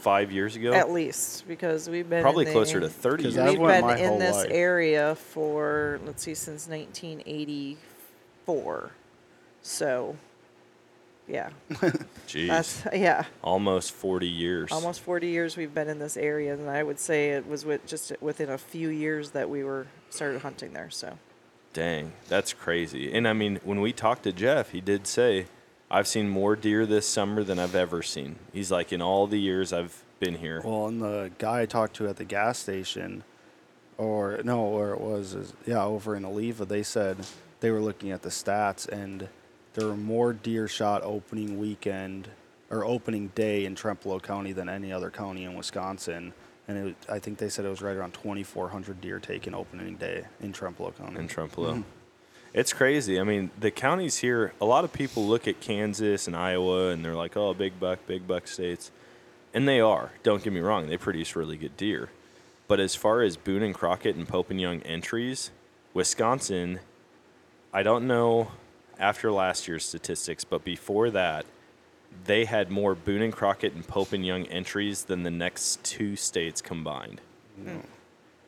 [0.00, 0.72] five years ago.
[0.72, 3.24] At least because we've been Probably in closer to thirty.
[3.24, 3.36] years.
[3.36, 4.48] We've been in this life.
[4.50, 8.90] area for let's see since 1984.
[9.62, 10.16] So,
[11.26, 11.50] yeah,
[12.26, 12.48] Jeez.
[12.48, 13.24] that's yeah.
[13.42, 14.72] Almost 40 years.
[14.72, 17.84] Almost 40 years we've been in this area, and I would say it was with
[17.86, 20.90] just within a few years that we were started hunting there.
[20.90, 21.18] So,
[21.74, 23.12] Dang, that's crazy.
[23.12, 25.46] And I mean, when we talked to Jeff, he did say
[25.90, 28.36] I've seen more deer this summer than I've ever seen.
[28.52, 30.60] He's like, in all the years I've been here.
[30.64, 33.24] Well, and the guy I talked to at the gas station,
[33.96, 37.16] or no, where it was, is yeah, over in Eleva, they said
[37.60, 39.28] they were looking at the stats and
[39.74, 42.28] there were more deer shot opening weekend
[42.70, 46.34] or opening day in Trempealeau County than any other county in Wisconsin.
[46.66, 50.26] And it, I think they said it was right around 2,400 deer taken opening day
[50.40, 51.18] in Trempealeau County.
[51.18, 51.70] in Trempealeau.
[51.70, 51.82] Mm-hmm.
[52.58, 53.20] It's crazy.
[53.20, 57.04] I mean, the counties here, a lot of people look at Kansas and Iowa and
[57.04, 58.90] they're like, oh, big buck, big buck states.
[59.54, 60.10] And they are.
[60.24, 62.08] Don't get me wrong, they produce really good deer.
[62.66, 65.52] But as far as Boone and Crockett and Pope and Young entries,
[65.94, 66.80] Wisconsin,
[67.72, 68.50] I don't know
[68.98, 71.46] after last year's statistics, but before that,
[72.24, 76.16] they had more Boone and Crockett and Pope and Young entries than the next two
[76.16, 77.20] states combined
[77.62, 77.78] hmm.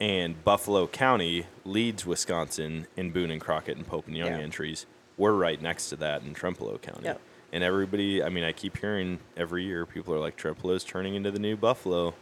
[0.01, 4.39] And Buffalo County leads Wisconsin in Boone and Crockett and Pope and Young Yeah.
[4.39, 4.87] entries.
[5.17, 7.05] We're right next to that in Trempealeau County.
[7.05, 7.21] Yep.
[7.53, 11.31] And everybody, I mean, I keep hearing every year people are like Trempealeau's turning into
[11.31, 12.15] the new Buffalo.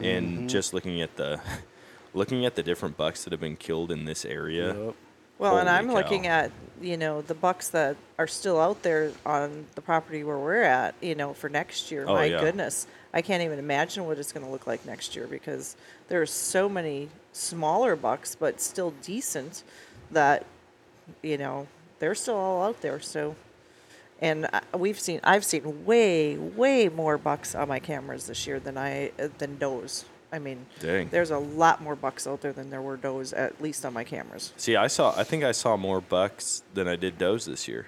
[0.00, 0.46] And mm-hmm.
[0.48, 1.40] just looking at the
[2.14, 4.74] looking at the different bucks that have been killed in this area.
[4.74, 4.94] Yep.
[5.38, 6.50] Well, and I'm looking at,
[6.80, 10.94] you know, the bucks that are still out there on the property where we're at,
[11.02, 12.06] you know, for next year.
[12.08, 12.40] Oh, My yeah.
[12.40, 12.86] goodness.
[13.16, 15.74] I can't even imagine what it's going to look like next year because
[16.08, 19.62] there are so many smaller bucks, but still decent
[20.10, 20.44] that,
[21.22, 21.66] you know,
[21.98, 23.00] they're still all out there.
[23.00, 23.34] So,
[24.20, 24.46] and
[24.76, 29.12] we've seen, I've seen way, way more bucks on my cameras this year than I,
[29.38, 30.04] than does.
[30.30, 31.08] I mean, Dang.
[31.08, 34.04] there's a lot more bucks out there than there were does, at least on my
[34.04, 34.52] cameras.
[34.58, 37.86] See, I saw I think I saw more bucks than I did does this year.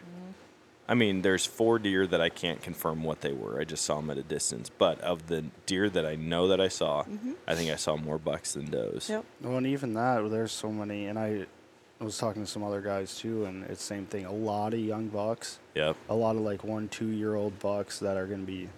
[0.89, 3.61] I mean, there's four deer that I can't confirm what they were.
[3.61, 4.71] I just saw them at a distance.
[4.71, 7.33] But of the deer that I know that I saw, mm-hmm.
[7.47, 9.11] I think I saw more bucks than does.
[9.11, 9.25] Yep.
[9.43, 11.45] Well, and even that, there's so many, and I
[12.01, 14.25] was talking to some other guys too, and it's same thing.
[14.25, 15.97] A lot of young bucks, Yep.
[16.09, 18.69] a lot of like one, two year old bucks that are going to be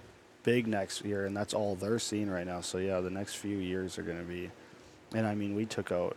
[0.42, 2.61] big next year, and that's all they're seeing right now.
[2.61, 4.50] So yeah, the next few years are going to be,
[5.14, 6.16] and I mean, we took out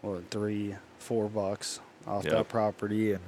[0.00, 2.32] what three, four bucks off Yep.
[2.32, 3.22] that property, and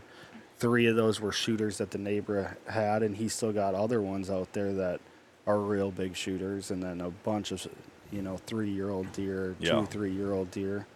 [0.61, 4.31] three of those were shooters that the neighbor had, and he still got other ones
[4.31, 5.01] out there that
[5.47, 7.67] are real big shooters, and then a bunch of
[8.13, 9.73] you know three year old deer, Yeah.
[9.81, 10.87] two, three year old deer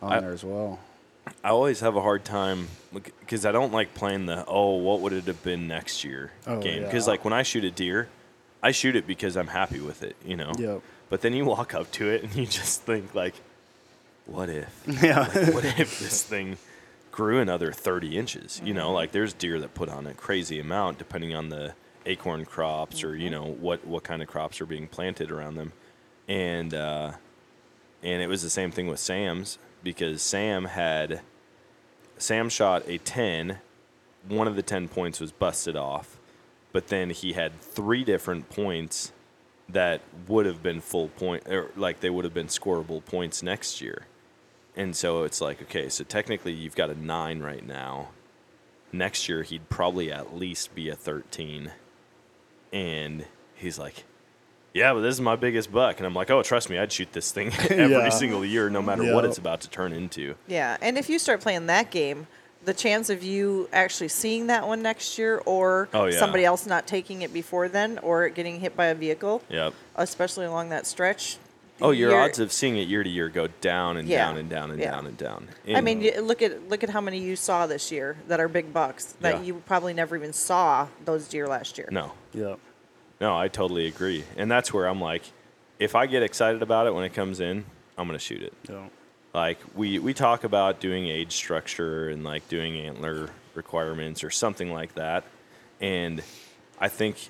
[0.00, 0.78] on I- there as well.
[1.42, 5.12] I always have a hard time because I don't like playing the oh what would
[5.12, 7.10] it have been next year Oh, game because yeah.
[7.10, 8.08] like when I shoot a deer,
[8.62, 10.52] I shoot it because I'm happy with it, you know.
[10.56, 10.82] Yep.
[11.08, 13.34] But then you walk up to it and you just think like,
[14.26, 14.68] what if?
[15.02, 15.20] Yeah.
[15.34, 16.58] Like, what if this thing
[17.16, 18.60] grew another 30 inches?
[18.62, 22.44] You know, like there's deer that put on a crazy amount depending on the acorn
[22.44, 25.72] crops or you know what what kind of crops are being planted around them,
[26.28, 27.12] and uh,
[28.02, 31.22] and it was the same thing with Sam's because Sam had
[32.18, 33.58] Sam shot a 10.
[34.28, 36.18] One of the 10 points was busted off,
[36.72, 39.12] but then he had three different points
[39.68, 43.80] that would have been full point or like they would have been scoreable points next
[43.80, 44.06] year.
[44.76, 48.08] And so it's like, okay, so technically you've got a 9 right now.
[48.92, 51.70] Next year he'd probably at least be a 13.
[52.72, 53.24] And
[53.54, 54.04] he's like,
[54.74, 55.96] yeah, but this is my biggest buck.
[55.98, 58.08] And I'm like, oh, trust me, I'd shoot this thing every Yeah.
[58.10, 60.34] single year, no matter what it's about to turn into.
[60.46, 62.26] Yeah, and if you start playing that game,
[62.64, 66.18] the chance of you actually seeing that one next year, or Oh, yeah.
[66.18, 69.72] somebody else not taking it before then, or getting hit by a vehicle, Yep.
[69.94, 71.38] especially along that stretch.
[71.80, 74.24] Oh, your you're- odds of seeing it year to year go down and Yeah.
[74.26, 74.90] down and down and Yeah.
[74.92, 75.48] down and down.
[75.68, 78.40] I mean, And- you- look at look at how many you saw this year that
[78.40, 79.42] are big bucks that Yeah.
[79.42, 81.88] you probably never even saw those deer last year.
[81.90, 82.58] no, Yep.
[83.20, 85.22] no, I totally agree, and that's where I'm like,
[85.78, 87.66] if I get excited about it when it comes in,
[87.98, 88.54] I'm gonna shoot it.
[88.68, 88.90] Yep.
[89.34, 94.72] Like we we talk about doing age structure and like doing antler requirements or something
[94.72, 95.24] like that,
[95.80, 96.22] and
[96.80, 97.28] I think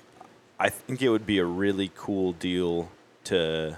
[0.59, 2.89] I think it would be a really cool deal
[3.25, 3.77] to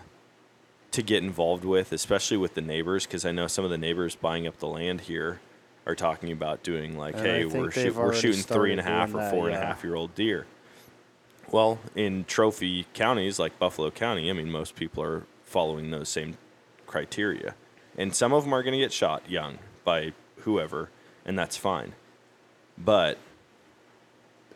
[0.91, 4.15] to get involved with, especially with the neighbors, because I know some of the neighbors
[4.15, 5.39] buying up the land here
[5.85, 9.13] are talking about doing like, And hey, we're, shoot, we're shooting three and a half
[9.13, 10.45] and a started half doing or that, four and a half year old deer.
[11.51, 16.37] Well, in trophy counties like Buffalo County, I mean, most people are following those same
[16.85, 17.55] criteria.
[17.97, 20.89] And some of them are going to get shot young by whoever,
[21.25, 21.93] and that's fine.
[22.77, 23.17] But,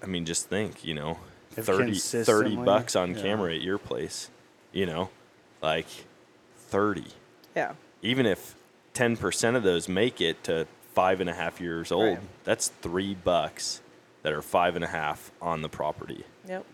[0.01, 1.19] I mean, just think, you know,
[1.57, 3.21] If 30, 30 bucks on yeah.
[3.21, 4.29] camera at your place,
[4.71, 5.09] you know,
[5.61, 5.87] like
[6.73, 7.05] 30.
[7.55, 7.73] Yeah.
[8.01, 8.55] Even if
[8.95, 10.65] 10% of those make it to
[10.95, 12.19] five and a half years old, Right.
[12.43, 13.79] that's three bucks
[14.23, 16.25] that are five and a half on the property.
[16.47, 16.65] Yep.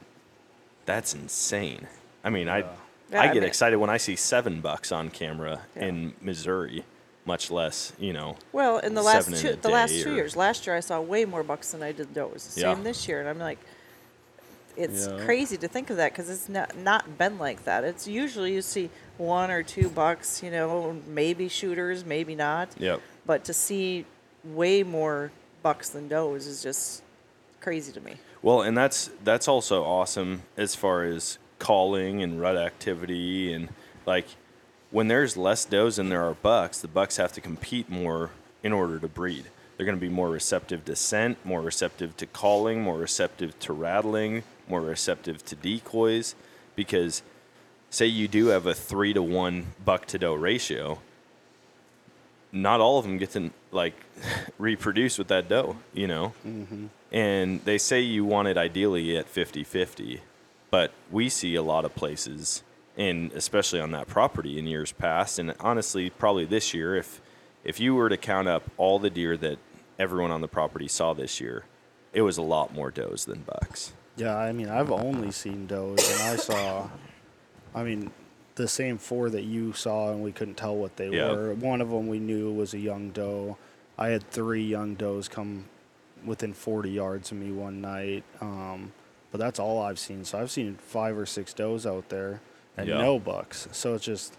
[0.85, 1.87] That's insane.
[2.23, 2.65] I mean, I Yeah,
[3.13, 5.85] I I get mean- excited when I see seven bucks on camera Yeah.
[5.87, 6.85] in Missouri.
[7.25, 8.37] Much less, you know.
[8.53, 11.25] Well, in the last two, the last two or- years, last year I saw way
[11.25, 12.55] more bucks than I did does.
[12.57, 12.73] Yeah.
[12.73, 13.59] Same this year, and I'm like,
[14.77, 15.25] it's Yeah.
[15.25, 17.83] crazy to think of that because it's not not been like that.
[17.83, 18.89] It's usually you see
[19.19, 22.69] one or two bucks, you know, maybe shooters, maybe not.
[22.79, 23.01] Yep.
[23.25, 24.05] But to see
[24.43, 27.03] way more bucks than does is just
[27.61, 28.15] crazy to me.
[28.41, 33.67] Well, and that's that's also awesome as far as calling and rut activity and
[34.05, 34.27] like
[34.91, 38.31] when there's less does than there are bucks, the bucks have to compete more
[38.63, 39.45] in order to breed.
[39.77, 43.73] They're going to be more receptive to scent, more receptive to calling, more receptive to
[43.73, 46.35] rattling, more receptive to decoys
[46.75, 47.21] because
[47.89, 50.99] say you do have a 3 to 1 buck to doe ratio,
[52.51, 53.93] not all of them get to like
[54.57, 56.33] reproduce with that doe, you know?
[56.45, 56.87] Mm-hmm.
[57.11, 60.21] And they say you want it ideally at 50 50,
[60.69, 62.63] but we see a lot of places,
[62.97, 67.21] and especially on that property in years past, and honestly, probably this year, if
[67.63, 69.57] if you were to count up all the deer that
[69.97, 71.65] everyone on the property saw this year,
[72.13, 73.93] it was a lot more does than bucks.
[74.15, 76.89] Yeah, I mean, I've only seen does, and I saw,
[77.73, 78.11] I mean,
[78.55, 81.31] the same four that you saw, and we couldn't tell what they Yeah.
[81.31, 81.53] were.
[81.53, 83.57] One of them we knew was a young doe.
[83.97, 85.65] I had three young does come
[86.25, 88.91] within 40 yards of me one night, um,
[89.31, 90.25] but that's all I've seen.
[90.25, 92.41] So I've seen five or six does out there,
[92.77, 92.97] and Yeah.
[93.01, 93.67] no bucks.
[93.71, 94.33] So it's just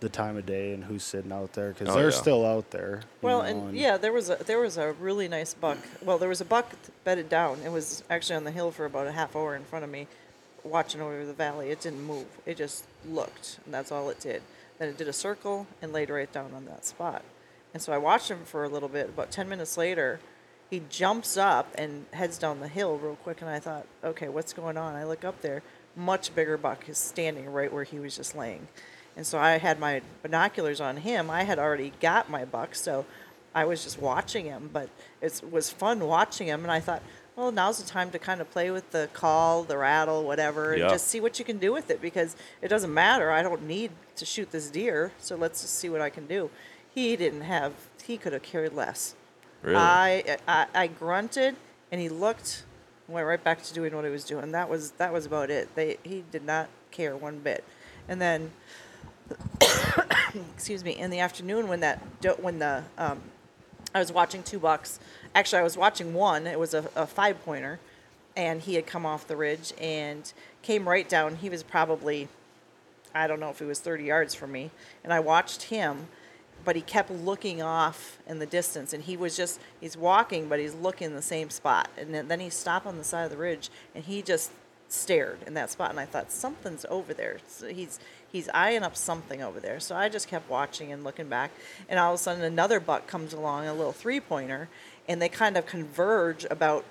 [0.00, 2.16] the time of day and who's sitting out there because Oh, they're yeah.
[2.16, 3.02] still out there.
[3.20, 5.78] Well, know, and yeah, there was a there was a really nice buck.
[6.04, 6.72] Well, there was a buck
[7.04, 7.60] bedded down.
[7.64, 10.08] It was actually on the hill for about a half hour in front of me,
[10.64, 11.70] watching over the valley.
[11.70, 12.26] It didn't move.
[12.46, 14.42] It just looked, and that's all it did.
[14.78, 17.22] Then it did a circle and laid right down on that spot.
[17.72, 19.08] And so I watched him for a little bit.
[19.08, 20.20] About ten minutes later,
[20.70, 23.40] he jumps up and heads down the hill real quick.
[23.40, 24.94] And I thought, okay, what's going on?
[24.94, 25.62] I look up there.
[25.94, 28.68] Much bigger buck is standing right where he was just laying.
[29.16, 31.28] And so I had my binoculars on him.
[31.28, 33.04] I had already got my buck, so
[33.54, 34.70] I was just watching him.
[34.72, 34.88] But
[35.20, 37.02] it was fun watching him, and I thought,
[37.36, 40.82] well, now's the time to kind of play with the call, the rattle, whatever, and
[40.82, 40.90] Yeah.
[40.90, 43.30] just see what you can do with it because it doesn't matter.
[43.30, 46.50] I don't need to shoot this deer, so let's just see what I can do.
[46.94, 47.72] He didn't have.
[48.04, 49.14] He could have cared less.
[49.62, 49.76] Really?
[49.76, 51.56] I, I I grunted,
[51.90, 52.64] and he looked,
[53.08, 54.52] went right back to doing what he was doing.
[54.52, 55.74] That was that was about it.
[55.74, 57.64] They he did not care one bit.
[58.08, 58.50] And then
[60.54, 61.98] excuse me, in the afternoon when that
[62.40, 63.22] when the um,
[63.94, 64.98] I was watching two bucks.
[65.34, 66.46] Actually, I was watching one.
[66.46, 67.78] It was a, a five pointer,
[68.36, 70.32] and he had come off the ridge and
[70.62, 71.36] came right down.
[71.36, 72.28] He was probably,
[73.14, 74.70] I don't know if he was 30 yards from me,
[75.04, 76.08] and I watched him,
[76.64, 80.58] but he kept looking off in the distance, and he was just he's walking, but
[80.58, 83.36] he's looking the same spot, and then, then he stopped on the side of the
[83.36, 84.52] ridge, and he just
[84.88, 87.38] stared in that spot, and I thought something's over there.
[87.48, 87.98] So he's
[88.32, 89.78] he's eyeing up something over there.
[89.78, 91.52] So I just kept watching and looking back,
[91.88, 94.68] and all of a sudden another buck comes along, a little three pointer,
[95.06, 96.84] and they kind of converge about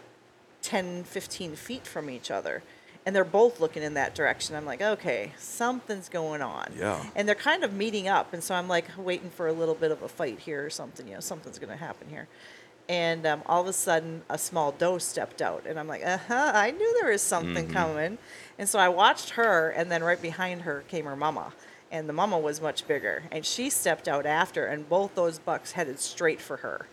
[0.62, 2.62] 10, 15 feet from each other.
[3.04, 4.56] And they're both looking in that direction.
[4.56, 6.72] I'm like, okay, something's going on.
[6.78, 7.04] Yeah.
[7.16, 8.32] And they're kind of meeting up.
[8.32, 11.08] And so I'm like waiting for a little bit of a fight here or something.
[11.08, 12.28] You know, something's going to happen here.
[12.88, 15.66] And um, all of a sudden, a small doe stepped out.
[15.66, 18.18] And I'm like, uh huh, I knew there was something coming.
[18.62, 19.72] And so I watched her.
[19.72, 21.52] And then right behind her came her mama.
[21.92, 23.24] And the mama was much bigger.
[23.32, 24.68] And she stepped out after.
[24.68, 26.86] And both those bucks headed straight for her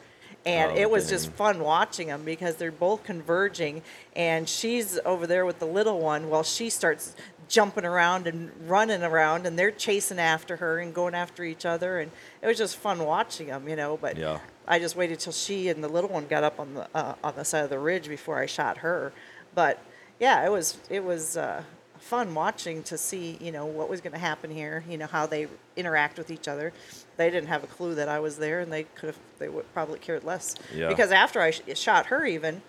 [0.46, 1.10] and Oh, it was dang.
[1.10, 3.82] just fun watching them because they're both converging
[4.14, 7.16] and she's over there with the little one while she starts
[7.48, 11.98] jumping around and running around and they're chasing after her and going after each other
[11.98, 12.10] and
[12.40, 14.38] it was just fun watching them you know but Yeah.
[14.66, 17.34] i just waited till she and the little one got up on the uh, on
[17.34, 19.12] the side of the ridge before i shot her
[19.54, 19.82] but
[20.20, 21.62] yeah it was it was uh,
[21.98, 25.26] fun watching to see you know what was going to happen here you know how
[25.26, 25.46] they
[25.76, 26.72] interact with each other.
[27.16, 29.72] They didn't have a clue that i was there and they could have they would
[29.74, 30.54] probably cared less.
[30.74, 30.88] Yeah.
[30.88, 32.62] because after i sh- shot her even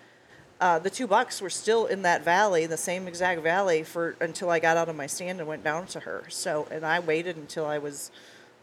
[0.60, 4.50] uh, the two bucks were still in that valley the same exact valley for until
[4.50, 6.24] i got out of my stand and went down to her.
[6.28, 8.10] So and i waited until i was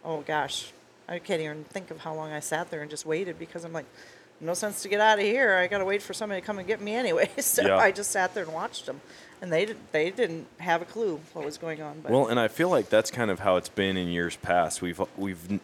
[0.06, 0.72] oh gosh
[1.10, 3.74] i can't even think of how long i sat there and just waited because i'm
[3.74, 3.86] like
[4.40, 6.68] no sense to get out of here i gotta wait for somebody to come and
[6.68, 7.78] get me anyway so Yeah.
[7.78, 9.02] i just sat there and watched them
[9.42, 12.40] and they did, they didn't have a clue what was going on but Well, and
[12.40, 14.82] I feel like that's kind of how it's been in years past.
[14.82, 15.60] We've we've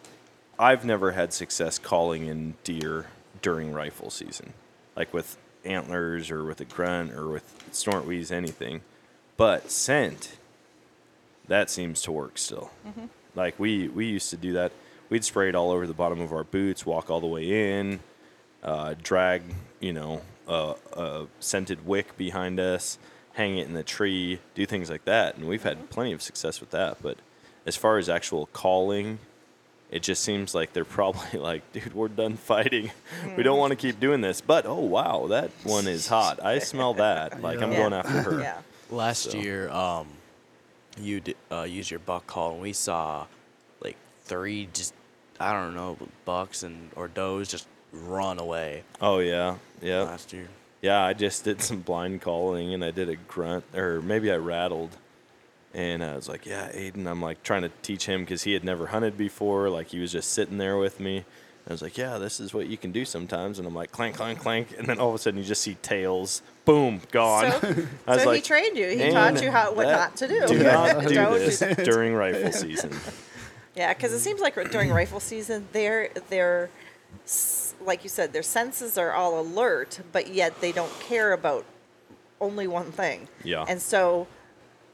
[0.59, 3.07] I've never had success calling in deer
[3.41, 4.53] during rifle season,
[4.95, 8.81] like with antlers or with a grunt or with snort wheeze, anything.
[9.37, 10.37] But scent,
[11.47, 12.69] that seems to work still.
[12.87, 13.05] Mm-hmm.
[13.33, 14.71] Like we we used to do that.
[15.09, 18.01] We'd spray it all over the bottom of our boots, walk all the way in,
[18.63, 19.43] uh, drag
[19.79, 22.97] you know a, a scented wick behind us,
[23.33, 26.59] hang it in the tree, do things like that, and we've had plenty of success
[26.59, 27.01] with that.
[27.01, 27.17] But
[27.65, 29.19] as far as actual calling
[29.91, 32.89] it just seems like they're probably like, dude, we're done fighting.
[33.37, 34.41] We don't want to keep doing this.
[34.41, 36.43] But oh wow, that one is hot.
[36.43, 37.39] I smell that.
[37.43, 38.39] Like I'm going after her.
[38.41, 38.57] Yeah.
[38.89, 40.07] Last So- year, um,
[40.99, 43.27] you d- uh, used your buck call, and we saw
[43.81, 44.95] like three just
[45.39, 50.47] I don't know bucks and or does just run away Oh yeah, yeah, last year.
[50.81, 51.01] yeah.
[51.03, 54.97] I just did some blind calling and I did a grunt, or maybe I rattled.
[55.75, 57.07] And I was like, yeah, Aiden.
[57.07, 59.69] I'm like trying to teach him because he had never hunted before.
[59.69, 61.17] Like he was just sitting there with me.
[61.17, 63.57] And I was like, yeah, this is what you can do sometimes.
[63.57, 64.67] And I'm like, clank, clank, clank.
[64.77, 66.43] And then all of a sudden you just see tails.
[66.65, 67.51] Boom, gone.
[67.59, 67.75] So,
[68.07, 68.87] I was so he trained you.
[68.89, 70.45] He taught you how what not to do.
[70.47, 72.91] Do not do this during rifle season.
[73.75, 76.69] Yeah, because it seems like during rifle season, their their
[77.23, 81.65] s- like you said, their senses are all alert, but yet they don't care about
[82.39, 83.27] only one thing.
[83.43, 83.65] Yeah.
[83.67, 84.27] And so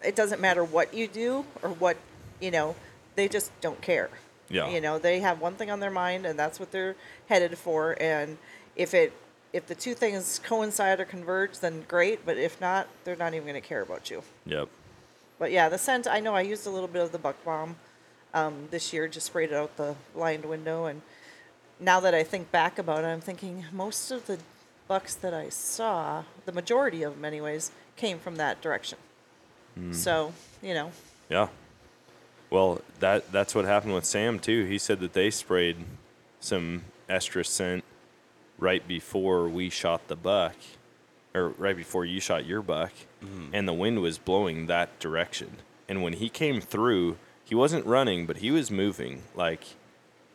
[0.04, 1.98] it doesn't matter what you do or what
[2.40, 2.76] you know,
[3.16, 4.10] they just don't care.
[4.50, 4.70] Yeah.
[4.70, 6.96] You know, they have one thing on their mind, and that's what they're
[7.28, 8.02] headed for.
[8.02, 8.38] And
[8.76, 9.14] if it
[9.52, 12.26] if the two things coincide or converge, then great.
[12.26, 14.24] But if not, they're not even going to care about you.
[14.46, 14.70] Yep.
[15.38, 16.08] But yeah, the scent.
[16.08, 17.76] I know I used a little bit of the buck bomb
[18.34, 19.08] um, this year.
[19.08, 21.02] Just sprayed it out the blind window, and
[21.80, 24.40] now that I think back about it, I'm thinking most of the
[24.88, 28.98] bucks that I saw, the majority of them, anyways, came from that direction.
[29.76, 29.94] Hmm.
[29.94, 30.92] So you know,
[31.30, 31.48] Yeah.
[32.50, 34.66] Well, that that's what happened with Sam too.
[34.66, 35.78] He said that they sprayed
[36.40, 37.84] some estrus scent
[38.58, 40.56] right before we shot the buck,
[41.34, 42.92] or right before you shot your buck,
[43.24, 43.54] mm-hmm.
[43.54, 45.58] and the wind was blowing that direction.
[45.88, 49.24] And when he came through, he wasn't running, but he was moving.
[49.36, 49.64] Like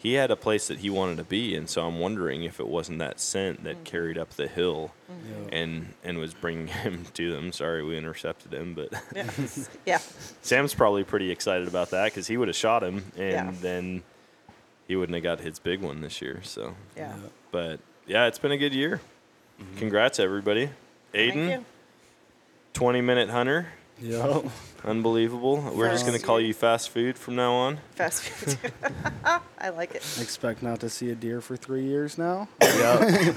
[0.05, 2.69] he had a place that he wanted to be, and so I'm wondering if it
[2.69, 3.85] wasn't that scent that mm-hmm.
[3.85, 5.49] carried up the hill, mm-hmm.
[5.51, 7.53] and and was bringing him to them.
[7.53, 8.93] Sorry, we intercepted him, but.
[9.17, 9.31] yeah,
[9.87, 9.99] yeah.
[10.43, 13.53] Sam's probably pretty excited about that because he would have shot him, and Yeah.
[13.63, 14.03] then
[14.87, 16.41] he wouldn't have got his big one this year.
[16.43, 17.17] So, Yeah.
[17.51, 19.01] but yeah, it's been a good year.
[19.59, 19.79] Mm-hmm.
[19.79, 20.69] Congrats, everybody.
[21.13, 21.65] Thank Aiden, you.
[22.75, 23.69] 20 minute hunter.
[24.01, 24.47] Yep.
[24.85, 25.73] Unbelievable.
[25.75, 27.79] We're just going to call you fast food from now on.
[27.93, 28.73] Fast food.
[29.59, 30.03] I like it.
[30.21, 32.49] Expect not to see a deer for three years now.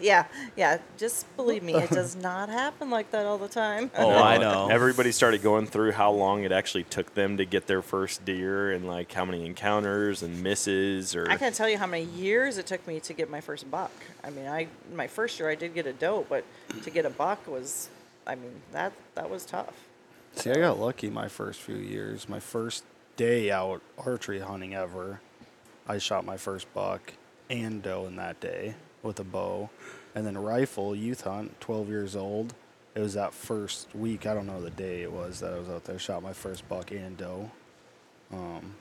[0.00, 0.26] Yeah,
[0.56, 0.78] yeah.
[0.98, 3.90] Just believe me, it does not happen like that all the time.
[3.98, 4.68] Oh, I know.
[4.68, 8.70] Everybody started going through how long it actually took them to get their first deer
[8.72, 12.58] and like how many encounters and misses or I can't tell you how many years
[12.58, 13.90] it took me to get my first buck.
[14.22, 16.44] I mean, I my first year I did get a doe, but
[16.82, 17.88] to get a buck was,
[18.28, 19.88] I mean, that that was tough.
[20.36, 22.28] See, I got lucky my first few years.
[22.28, 22.84] My first
[23.16, 25.20] day out archery hunting ever,
[25.88, 27.14] I shot my first buck
[27.50, 29.70] and doe in that day with a bow.
[30.14, 32.54] And then rifle, youth hunt, 12 years old.
[32.94, 35.68] It was that first week, I don't know the day it was that I was
[35.68, 37.50] out there, shot my first buck and doe.
[38.32, 38.74] Um,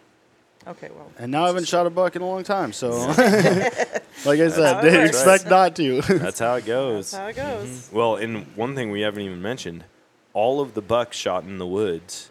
[0.68, 2.90] Okay, well, And now I haven't shot a buck in a long time, so
[4.26, 5.10] like I said, how it works.
[5.10, 6.02] expect not to.
[6.10, 7.12] that's how it goes.
[7.12, 7.68] that's how it goes.
[7.68, 7.96] Mm-hmm.
[7.96, 9.86] Well, and one thing we haven't even mentioned,
[10.34, 12.30] all of the bucks shot in the woods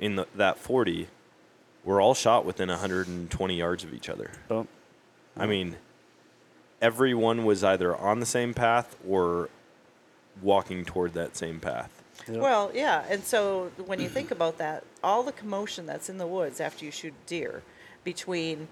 [0.00, 1.08] in the, that 40
[1.84, 4.30] were all shot within 120 yards of each other.
[4.50, 4.66] Oh,
[5.36, 5.76] I mean,
[6.80, 9.50] everyone was either on the same path or
[10.40, 12.02] walking toward that same path.
[12.28, 12.40] Yep.
[12.40, 16.26] Well, yeah, and so when you think about that, all the commotion that's in the
[16.26, 17.62] woods after you shoot deer,
[18.04, 18.68] between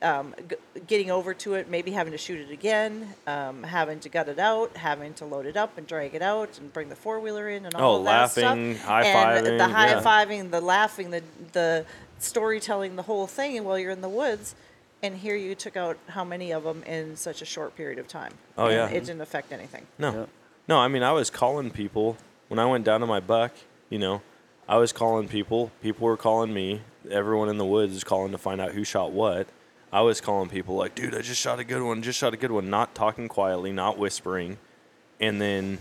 [0.00, 0.56] um, g-
[0.86, 4.38] getting over to it, maybe having to shoot it again, um, having to gut it
[4.38, 7.48] out, having to load it up and drag it out, and bring the four wheeler
[7.48, 8.44] in, and all Oh, of that stuff.
[8.44, 11.22] laughing, and high-fiving, the high fiving, the laughing, the
[11.52, 11.84] the
[12.18, 14.54] storytelling, the whole thing while you're in the woods.
[15.02, 18.08] And here you took out how many of them in such a short period of
[18.08, 18.32] time?
[18.56, 18.88] Oh, And yeah.
[18.88, 19.86] it didn't affect anything.
[19.96, 20.12] No.
[20.12, 20.28] Yep.
[20.66, 22.16] No, I mean, I was calling people
[22.48, 23.52] when I went down to my buck,
[23.90, 24.22] you know,
[24.68, 25.70] I was calling people.
[25.82, 26.82] People were calling me.
[27.10, 29.46] Everyone in the woods is calling to find out who shot what.
[29.92, 32.36] I was calling people like, dude, I just shot a good one, just shot a
[32.36, 34.58] good one, not talking quietly, not whispering.
[35.18, 35.78] And then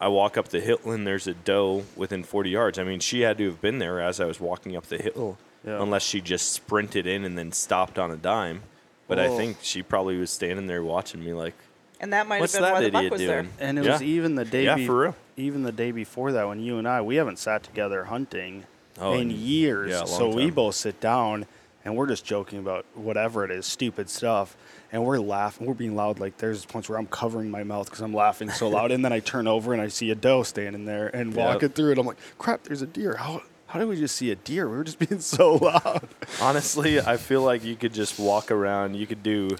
[0.00, 2.78] I walk up the hill and there's a doe within 40 yards.
[2.78, 5.38] I mean, she had to have been there as I was walking up the hill,
[5.64, 5.80] Yeah.
[5.80, 8.62] unless she just sprinted in and then stopped on a dime.
[9.08, 11.54] But I think she probably was standing there watching me like,
[12.00, 13.30] And that might what's have been why that the buck was doing?
[13.30, 13.46] there.
[13.68, 13.92] And it Yeah.
[13.92, 15.14] was even the day Yeah, be- for real.
[15.36, 18.64] even the day before that when you and I we haven't sat together hunting
[19.00, 19.90] Oh, in years.
[19.90, 21.46] yeah, so we both sit down
[21.84, 24.56] and we're just joking about whatever it is, stupid stuff.
[24.92, 25.66] And we're laughing.
[25.66, 26.20] We're being loud.
[26.20, 28.92] Like there's points where I'm covering my mouth because I'm laughing so loud.
[28.92, 31.44] and then I turn over and I see a doe standing there and Yep.
[31.46, 31.98] walking through it.
[31.98, 33.16] I'm like, crap, there's a deer.
[33.16, 34.68] How, how did we just see a deer?
[34.68, 36.08] We were just being so loud.
[36.40, 38.94] Honestly, I feel like you could just walk around.
[38.94, 39.50] You could do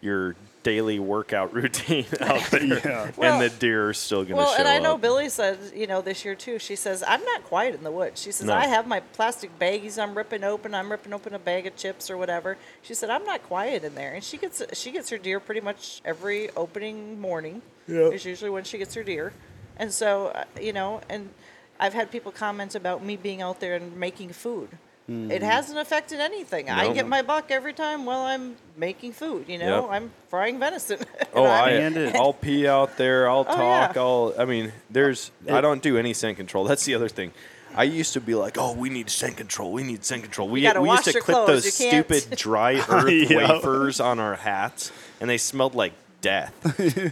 [0.00, 4.52] your daily workout routine out there, Well- and the deer are still going to Well,
[4.52, 5.00] show and I know up.
[5.00, 6.58] Billy said, you know, this year too.
[6.58, 8.20] She says, I'm not quiet in the woods.
[8.20, 8.54] She says, No.
[8.54, 10.74] I have my plastic baggies I'm ripping open.
[10.74, 12.56] I'm ripping open a bag of chips or whatever.
[12.82, 14.14] She said, I'm not quiet in there.
[14.14, 17.62] And she gets she gets her deer pretty much every opening morning.
[17.88, 18.08] Yeah.
[18.10, 19.32] Is usually when she gets her deer.
[19.76, 21.30] And so, uh, you know, and
[21.78, 24.68] I've had people comment about me being out there and making food.
[25.10, 25.42] It mm.
[25.42, 26.70] hasn't affected anything.
[26.70, 29.46] I get my buck every time while I'm making food.
[29.48, 29.90] You know, Yep.
[29.90, 30.98] I'm frying venison.
[31.34, 33.28] Oh, I, And it- I'll pee out there.
[33.28, 33.94] I'll Oh, talk.
[33.96, 34.00] yeah.
[34.00, 34.34] I'll.
[34.38, 35.30] I mean, there's.
[35.48, 36.64] I don't do any scent control.
[36.64, 37.32] That's the other thing.
[37.74, 39.72] I used to be like, oh, we need scent control.
[39.72, 40.48] We need scent control.
[40.48, 41.64] We, we used to clip clothes.
[41.64, 43.52] those stupid dry earth Yeah.
[43.54, 44.90] wafers on our hats,
[45.20, 46.52] and they smelled like death.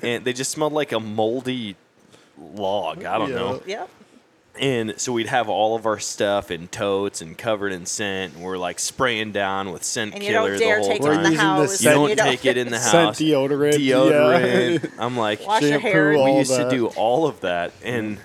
[0.03, 1.77] and they just smelled like a moldy
[2.39, 3.05] log.
[3.05, 3.63] I don't know.
[3.67, 3.89] Yep.
[4.61, 8.43] And so we'd have all of our stuff in totes and covered in scent, and
[8.43, 11.13] we're like spraying down with scent And you killer don't dare the whole take time.
[11.13, 11.71] it in the using the house.
[11.71, 12.25] you scent- don't you know.
[12.25, 13.21] take it in the Scent house.
[13.21, 14.83] deodorant, Deodorant.
[14.83, 14.91] yeah.
[14.99, 16.11] I'm like, Wash your Shampoo, hair.
[16.11, 18.19] we all used to do all of that, and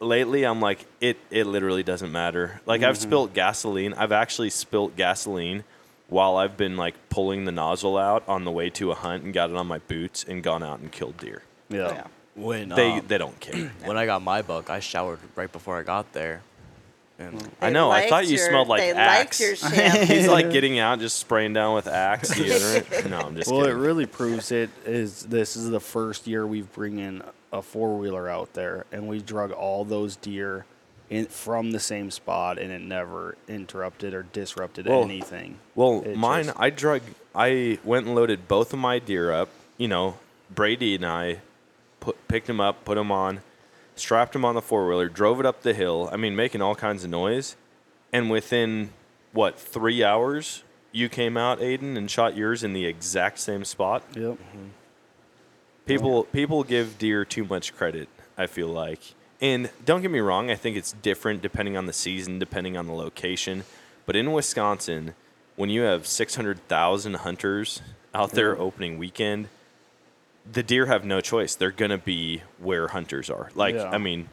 [0.00, 1.16] lately I'm like, it.
[1.30, 2.60] It literally doesn't matter.
[2.66, 3.02] Like I've mm-hmm.
[3.08, 3.94] spilt gasoline.
[3.94, 5.64] I've actually spilt gasoline
[6.08, 9.32] while I've been like pulling the nozzle out on the way to a hunt and
[9.32, 11.42] got it on my boots and gone out and killed deer.
[11.70, 11.88] Yeah.
[11.88, 12.06] Yeah.
[12.34, 13.70] When They um, they don't care.
[13.84, 16.42] when I got my buck, I showered right before I got there,
[17.18, 17.90] and I know.
[17.90, 19.40] I liked thought you your- smelled like they Axe.
[19.40, 20.04] liked your shampoo.
[20.14, 23.08] He's like getting out, just spraying down with Axe deodorant.
[23.08, 23.78] No, I'm just Well, it kidding.
[23.78, 27.22] really proves it is this is the first year we've bring in
[27.52, 30.64] a four wheeler out there, and we drug all those deer
[31.10, 35.58] in from the same spot, and it never interrupted or disrupted Well, anything.
[35.76, 39.50] Well, It mine, just- I drug, I went and loaded both of my deer up.
[39.78, 40.16] You know,
[40.52, 41.38] Brady and I
[42.04, 43.40] put, picked him up, put him on,
[43.96, 46.08] strapped him on the four wheeler, drove it up the hill.
[46.12, 47.56] I mean, making all kinds of noise.
[48.12, 48.90] And within,
[49.32, 54.04] what, three hours, you came out, Aiden, and shot yours in the exact same spot.
[54.14, 54.22] Yep.
[54.22, 54.68] Mm-hmm.
[55.86, 59.14] People people give deer too much credit, I feel like.
[59.40, 62.86] And don't get me wrong, I think it's different depending on the season, depending on
[62.86, 63.64] the location.
[64.06, 65.14] But in Wisconsin,
[65.56, 67.82] when you have 600,000 hunters
[68.14, 69.48] out there opening weekend,
[70.50, 71.54] the deer have no choice.
[71.54, 73.50] They're going to be where hunters are.
[73.54, 73.90] Like, Yeah.
[73.90, 74.28] I mean,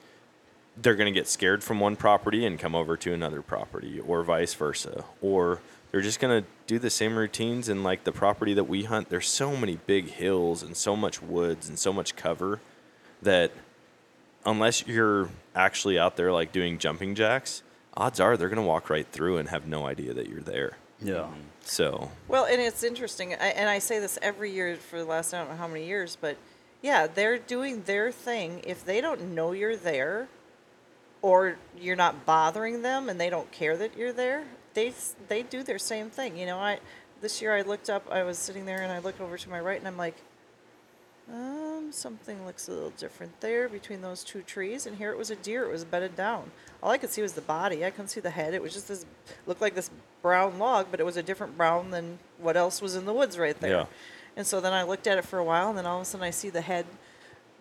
[0.78, 4.24] they're going to get scared from one property and come over to another property or
[4.24, 5.60] vice versa or
[5.92, 9.10] they're just going to do the same routines in like the property that we hunt
[9.10, 12.62] there's so many big hills and so much woods and so much cover
[13.22, 13.52] that
[14.46, 17.64] unless you're actually out there like doing jumping jacks
[17.98, 20.78] odds are they're going to walk right through and have no idea that you're there
[21.02, 21.14] Yeah.
[21.14, 21.40] Mm-hmm.
[21.64, 25.34] so Well, and it's interesting, I, and I say this every year for the last
[25.34, 26.38] I don't know how many years, but
[26.82, 28.62] yeah, they're doing their thing.
[28.66, 30.28] If they don't know you're there,
[31.22, 34.44] or you're not bothering them, and they don't care that you're there,
[34.74, 34.94] they
[35.28, 36.38] they do their same thing.
[36.38, 36.80] You know, I
[37.22, 39.60] this year I looked up, I was sitting there, and I looked over to my
[39.60, 40.16] right, and I'm like,
[41.30, 45.30] um, something looks a little different there between those two trees, and here it was
[45.30, 45.64] a deer.
[45.66, 46.52] It was bedded down.
[46.82, 47.86] All I could see was the body.
[47.86, 48.54] I couldn't see the head.
[48.54, 49.06] It was just this
[49.46, 49.90] looked like this
[50.22, 53.38] brown log, but it was a different brown than what else was in the woods
[53.38, 53.72] right there.
[53.72, 53.86] Yeah.
[54.36, 56.06] And so then I looked at it for a while, and then all of a
[56.06, 56.86] sudden I see the head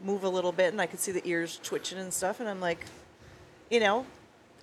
[0.03, 2.61] move a little bit, and I could see the ears twitching and stuff, and I'm
[2.61, 2.87] like,
[3.71, 4.07] you know,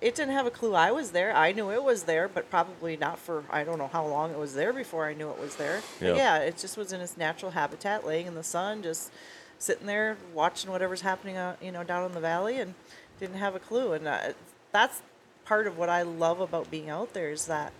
[0.00, 1.34] it didn't have a clue I was there.
[1.34, 4.38] I knew it was there, but probably not for I don't know how long it
[4.38, 5.82] was there before I knew it was there.
[6.00, 6.14] Yeah.
[6.14, 9.10] yeah, it just was in its natural habitat, laying in the sun, just
[9.58, 12.74] sitting there watching whatever's happening, uh, you know, down in the valley, and
[13.18, 13.92] didn't have a clue.
[13.92, 14.32] And uh,
[14.72, 15.02] that's
[15.44, 17.72] part of what I love about being out there is that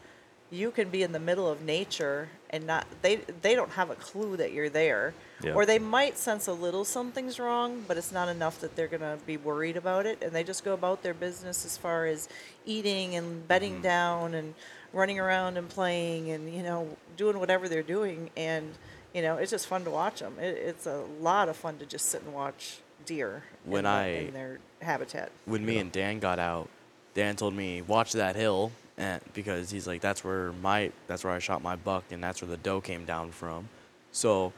[0.51, 3.94] you can be in the middle of nature and not they they don't have a
[3.94, 5.14] clue that you're there.
[5.40, 5.53] Yeah.
[5.53, 9.03] or they might sense a little something's wrong but it's not enough that they're going
[9.03, 12.28] to be worried about it and they just go about their business as far as
[12.66, 13.82] eating and bedding mm-hmm.
[13.82, 14.55] down and
[14.92, 18.30] running around and playing and you know doing whatever they're doing.
[18.36, 18.72] And
[19.14, 21.86] you know it's just fun to watch them it, it's a lot of fun to
[21.86, 25.30] just sit and watch deer When in, I- in their habitat.
[25.46, 26.68] when me and Dan got out,
[27.14, 31.32] Dan told me watch that hill, and because he's like that's where my that's where
[31.32, 33.68] I shot my buck, and that's where the doe came down from.
[34.12, 34.53] So,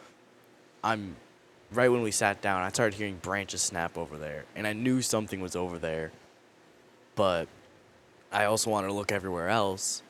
[0.83, 1.15] I'm
[1.73, 5.03] right when we sat down, I started hearing branches snap over there, and I knew
[5.03, 6.11] something was over there,
[7.15, 7.47] but
[8.33, 10.03] I also wanted to look everywhere else,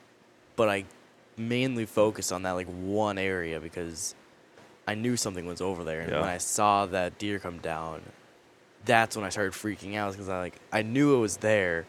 [0.55, 0.85] but I
[1.37, 4.15] mainly focused on that like one area because
[4.87, 6.21] I knew something was over there, and Yeah.
[6.21, 8.01] when I saw that deer come down,
[8.85, 11.85] that's when I started freaking out because I like I knew it was there.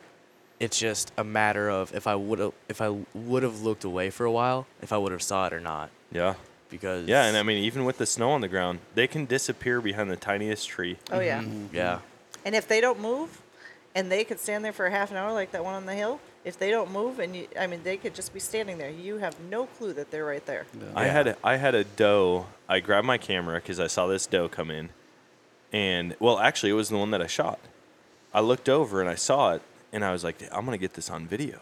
[0.62, 4.10] It's just a matter of if I would have if I would have looked away
[4.10, 5.90] for a while, if I would have saw it or not.
[6.12, 6.34] yeah
[6.70, 9.80] Because yeah and i mean even with the snow on the ground they can disappear
[9.80, 11.74] behind the tiniest tree oh yeah mm-hmm.
[11.74, 12.46] yeah, mm-hmm.
[12.46, 13.30] And if they don't move,
[13.94, 15.94] and they could stand there for a half an hour like that one on the
[15.94, 18.90] hill, if they don't move, and you, I mean, they could just be standing there.
[18.90, 20.64] You have no clue that they're right there.
[20.96, 22.46] I had a, I had a doe.
[22.68, 24.88] I grabbed my camera because I saw this doe come in,
[25.72, 27.58] and well, actually, it was the one that I shot.
[28.34, 31.10] I looked over and I saw it, and I was like, I'm gonna get this
[31.10, 31.60] on video.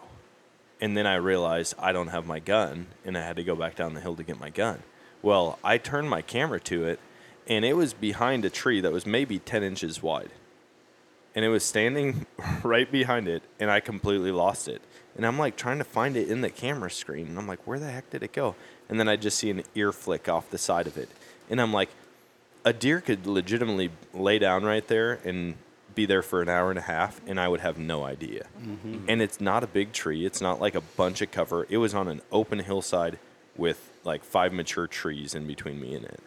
[0.79, 3.75] And then I realized I don't have my gun, and I had to go back
[3.75, 4.81] down the hill to get my gun.
[5.21, 6.99] Well, I turned my camera to it,
[7.47, 10.31] and it was behind a tree that was maybe 10 inches wide.
[11.35, 12.25] And it was standing
[12.63, 14.81] right behind it, and I completely lost it.
[15.15, 17.77] And I'm like trying to find it in the camera screen, and I'm like, where
[17.77, 18.55] the heck did it go?
[18.89, 21.09] And then I just see an ear flick off the side of it.
[21.49, 21.89] And I'm like,
[22.65, 25.55] a deer could legitimately lay down right there and
[25.95, 28.47] be there for an hour and a half, and I would have no idea.
[29.09, 30.25] And it's not a big tree.
[30.25, 31.65] It's not like a bunch of cover.
[31.69, 33.19] It was on an open hillside
[33.57, 36.19] with like five mature trees in between me and it.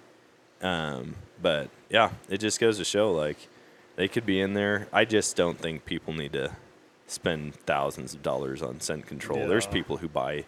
[0.63, 3.49] Um, but yeah, it just goes to show like
[3.97, 4.89] they could be in there.
[4.93, 6.57] I just don't think people need to
[7.07, 9.47] spend thousands of dollars on scent control.
[9.49, 10.45] There's people who buy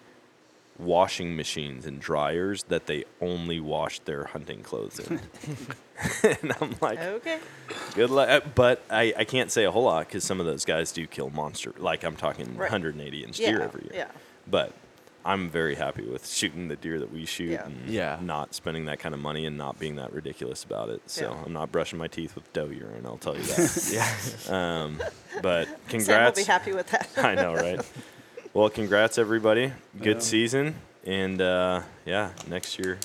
[0.79, 5.21] washing machines and dryers that they only wash their hunting clothes in.
[6.43, 7.39] and I'm like, Okay.
[7.95, 8.45] good luck.
[8.55, 11.31] But I, I can't say a whole lot because some of those guys do kill
[11.31, 11.73] monster.
[11.79, 12.71] Like I'm talking Right.
[12.71, 13.51] 180 inch Yeah.
[13.53, 13.93] deer every year.
[13.95, 14.11] Yeah.
[14.47, 14.73] But
[15.25, 17.65] I'm very happy with shooting the deer that we shoot Yeah.
[17.67, 18.19] and Yeah.
[18.21, 21.01] not spending that kind of money and not being that ridiculous about it.
[21.07, 21.43] So Yeah.
[21.47, 23.91] I'm not brushing my teeth with doe urine, I'll tell you that.
[24.51, 24.83] Yeah.
[24.85, 25.03] um,
[25.43, 26.05] but congrats.
[26.07, 27.09] Sam will be happy with that.
[27.17, 27.81] I know, right?
[28.57, 29.71] Well, congrats everybody.
[30.01, 30.21] Good Yeah.
[30.23, 30.77] season.
[31.05, 32.99] And uh, yeah, next year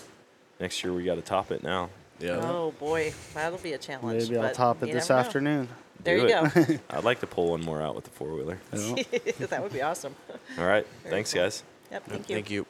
[0.61, 1.89] next year we got to top it now.
[2.21, 2.39] Yeah.
[2.41, 4.29] Oh boy, that'll be a challenge.
[4.29, 5.27] Maybe I'll top it this never know.
[5.27, 5.67] afternoon.
[6.05, 6.67] There Do you it.
[6.67, 6.79] go.
[6.97, 8.61] I'd like to pull one more out with the four wheeler.
[9.49, 10.15] That would be awesome.
[10.57, 10.87] All right.
[11.03, 11.41] Very Thanks, cool.
[11.41, 11.63] guys.
[11.91, 12.03] Yep.
[12.05, 12.35] Thank you.
[12.35, 12.65] Thank you.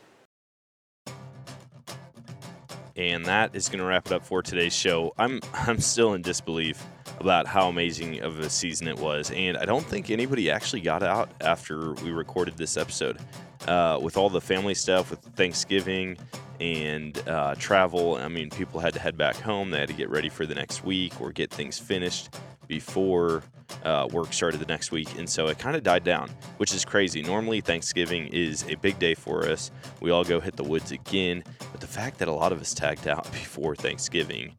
[2.96, 5.14] And that is going to wrap it up for today's show.
[5.20, 6.84] I'm I'm still in disbelief
[7.22, 11.04] about how amazing of a season it was, and I don't think anybody actually got
[11.04, 13.20] out after we recorded this episode.
[13.68, 16.18] Uh, with all the family stuff, with Thanksgiving
[16.60, 19.70] and uh, travel, I mean, people had to head back home.
[19.70, 22.36] They had to get ready for the next week or get things finished
[22.68, 23.44] before
[23.84, 25.10] uh, work started the next week.
[25.18, 27.22] And so it kind of died down, which is crazy.
[27.22, 29.72] Normally, Thanksgiving is a big day for us.
[30.00, 31.44] We all go hit the woods again.
[31.72, 34.56] But the fact that a lot of us tagged out before Thanksgiving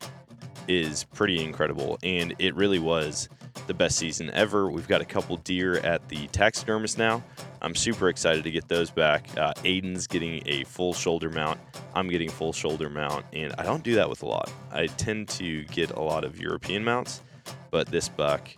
[0.69, 1.99] is pretty incredible.
[2.03, 3.29] And it really was
[3.67, 4.71] the best season ever.
[4.71, 7.23] We've got a couple deer at the taxidermist now.
[7.61, 9.29] I'm super excited to get those back.
[9.37, 11.61] Uh, Aiden's getting a full shoulder mount.
[11.95, 13.25] I'm getting full shoulder mount.
[13.33, 14.51] And I don't do that with a lot.
[14.73, 17.23] I tend to get a lot of European mounts,
[17.71, 18.49] but this buck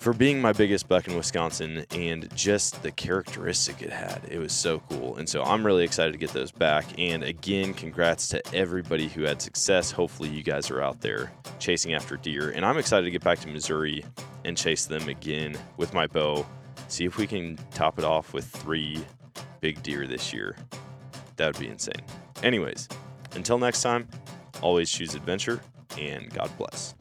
[0.00, 4.22] for being my biggest buck in Wisconsin and just the characteristic it had.
[4.30, 5.16] It was so cool.
[5.16, 6.86] And so I'm really excited to get those back.
[6.98, 9.90] And again, congrats to everybody who had success.
[9.90, 12.50] Hopefully, you guys are out there chasing after deer.
[12.50, 14.02] And I'm excited to get back to Missouri
[14.46, 16.46] and chase them again with my bow.
[16.88, 19.04] See if we can top it off with three
[19.60, 20.56] big deer this year.
[21.36, 22.02] That would be insane.
[22.42, 22.88] Anyways,
[23.34, 24.08] until next time,
[24.62, 25.60] always choose adventure
[25.98, 26.94] and God bless.